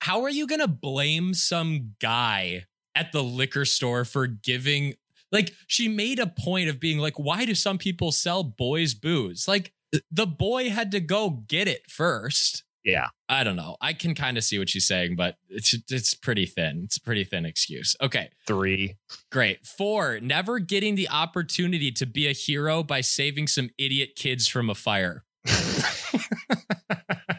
[0.00, 4.94] how are you going to blame some guy at the liquor store for giving?
[5.32, 9.48] Like, she made a point of being like, why do some people sell boys booze?
[9.48, 9.72] Like,
[10.12, 12.62] the boy had to go get it first.
[12.84, 13.08] yeah.
[13.30, 13.76] I don't know.
[13.80, 16.82] I can kind of see what she's saying, but it's it's pretty thin.
[16.84, 17.94] It's a pretty thin excuse.
[18.00, 18.96] Okay, Three.
[19.30, 19.66] great.
[19.66, 24.70] Four, never getting the opportunity to be a hero by saving some idiot kids from
[24.70, 25.24] a fire.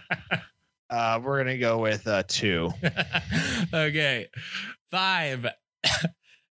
[0.90, 2.72] Uh we're gonna go with uh two.
[3.74, 4.28] okay.
[4.92, 5.46] Five,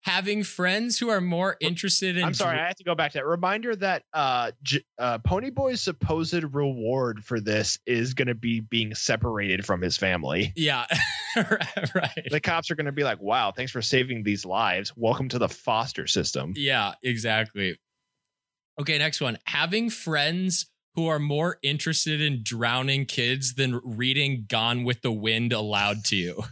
[0.03, 2.24] having friends who are more interested in.
[2.24, 3.26] I'm sorry, I have to go back to that.
[3.26, 9.66] Reminder that uh, J- uh Ponyboy's supposed reward for this is gonna be being separated
[9.66, 10.53] from his family.
[10.57, 10.86] Yeah,
[11.36, 12.28] right.
[12.30, 14.93] The cops are gonna be like, Wow, thanks for saving these lives.
[14.97, 16.53] Welcome to the foster system.
[16.57, 17.78] Yeah, exactly.
[18.80, 19.39] Okay, next one.
[19.45, 20.66] Having friends
[20.99, 26.16] who are more interested in drowning kids than reading Gone with the Wind aloud to
[26.16, 26.42] you.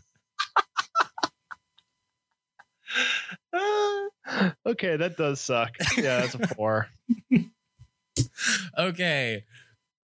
[3.53, 4.03] Uh,
[4.67, 5.75] okay, that does suck.
[5.97, 6.87] Yeah, that's a four.
[8.79, 9.45] Okay.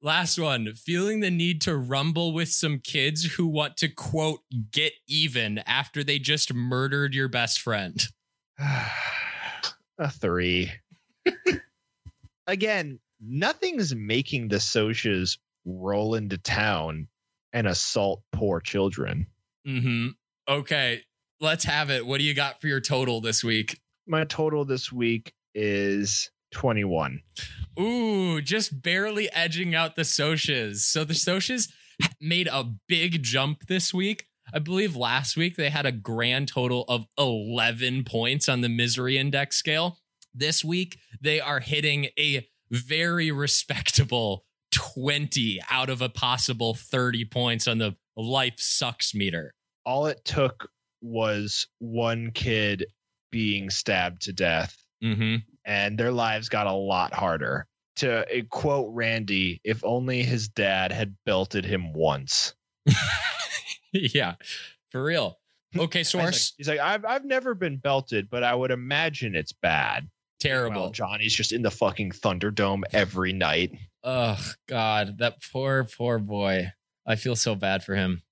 [0.02, 0.74] Last one.
[0.74, 4.40] Feeling the need to rumble with some kids who want to quote
[4.72, 8.02] get even after they just murdered your best friend.
[8.58, 10.72] a three.
[12.46, 17.08] Again, nothing's making the Socs roll into town
[17.52, 19.26] and assault poor children.
[19.66, 20.08] Mm-hmm.
[20.48, 21.02] Okay.
[21.40, 22.06] Let's have it.
[22.06, 23.80] What do you got for your total this week?
[24.06, 27.20] My total this week is 21.
[27.78, 30.76] Ooh, just barely edging out the Socs.
[30.78, 31.68] So the Socs
[32.20, 34.26] made a big jump this week.
[34.52, 39.16] I believe last week they had a grand total of 11 points on the misery
[39.16, 39.98] index scale.
[40.34, 47.68] This week they are hitting a very respectable 20 out of a possible 30 points
[47.68, 49.54] on the life sucks meter.
[49.84, 50.68] All it took
[51.02, 52.86] was one kid
[53.30, 55.36] being stabbed to death, Mm-hmm.
[55.64, 57.66] and their lives got a lot harder.
[57.96, 62.54] To quote Randy, if only his dad had belted him once.
[63.92, 64.34] yeah,
[64.90, 65.38] for real.
[65.76, 69.52] Okay, He's like, he's like, I've, I've never been belted, but I would imagine it's
[69.52, 70.08] bad.
[70.42, 70.82] Terrible.
[70.82, 73.78] Well, Johnny's just in the fucking Thunderdome every night.
[74.02, 76.72] Oh God, that poor, poor boy.
[77.06, 78.22] I feel so bad for him.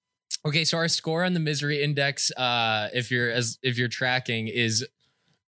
[0.45, 4.49] Okay, so our score on the misery index, uh, if you're as if you're tracking,
[4.49, 4.87] is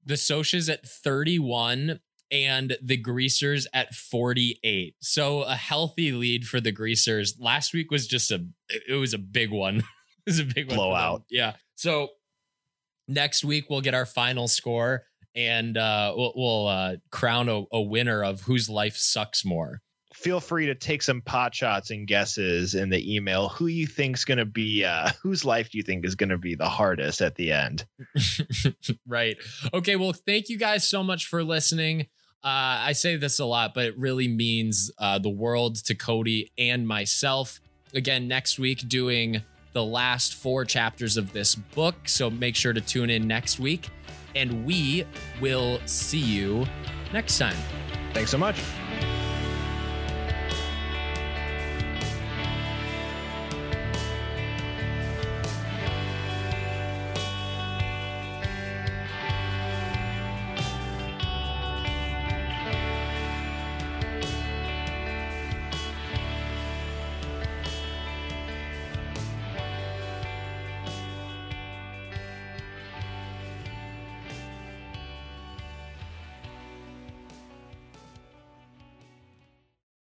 [0.05, 2.01] the Socs at 31
[2.31, 4.97] and the greasers at 48.
[5.01, 7.37] So a healthy lead for the greasers.
[7.39, 9.77] Last week was just a it was a big one.
[9.79, 9.85] it
[10.27, 10.77] was a big one.
[10.77, 11.23] Blowout.
[11.31, 11.55] Yeah.
[11.77, 12.09] So
[13.09, 15.05] next week we'll get our final score
[15.35, 19.81] and uh we'll, we'll uh crown a, a winner of whose life sucks more.
[20.13, 23.49] Feel free to take some pot shots and guesses in the email.
[23.51, 26.69] Who you think's gonna be uh whose life do you think is gonna be the
[26.69, 27.87] hardest at the end?
[29.07, 29.37] right.
[29.73, 29.97] Okay.
[29.97, 32.07] Well, thank you guys so much for listening.
[32.43, 36.51] Uh, I say this a lot, but it really means uh, the world to Cody
[36.57, 37.61] and myself.
[37.93, 42.09] Again, next week, doing the last four chapters of this book.
[42.09, 43.91] So make sure to tune in next week,
[44.35, 45.05] and we
[45.41, 46.67] will see you
[47.13, 47.57] next time.
[48.13, 48.61] Thanks so much.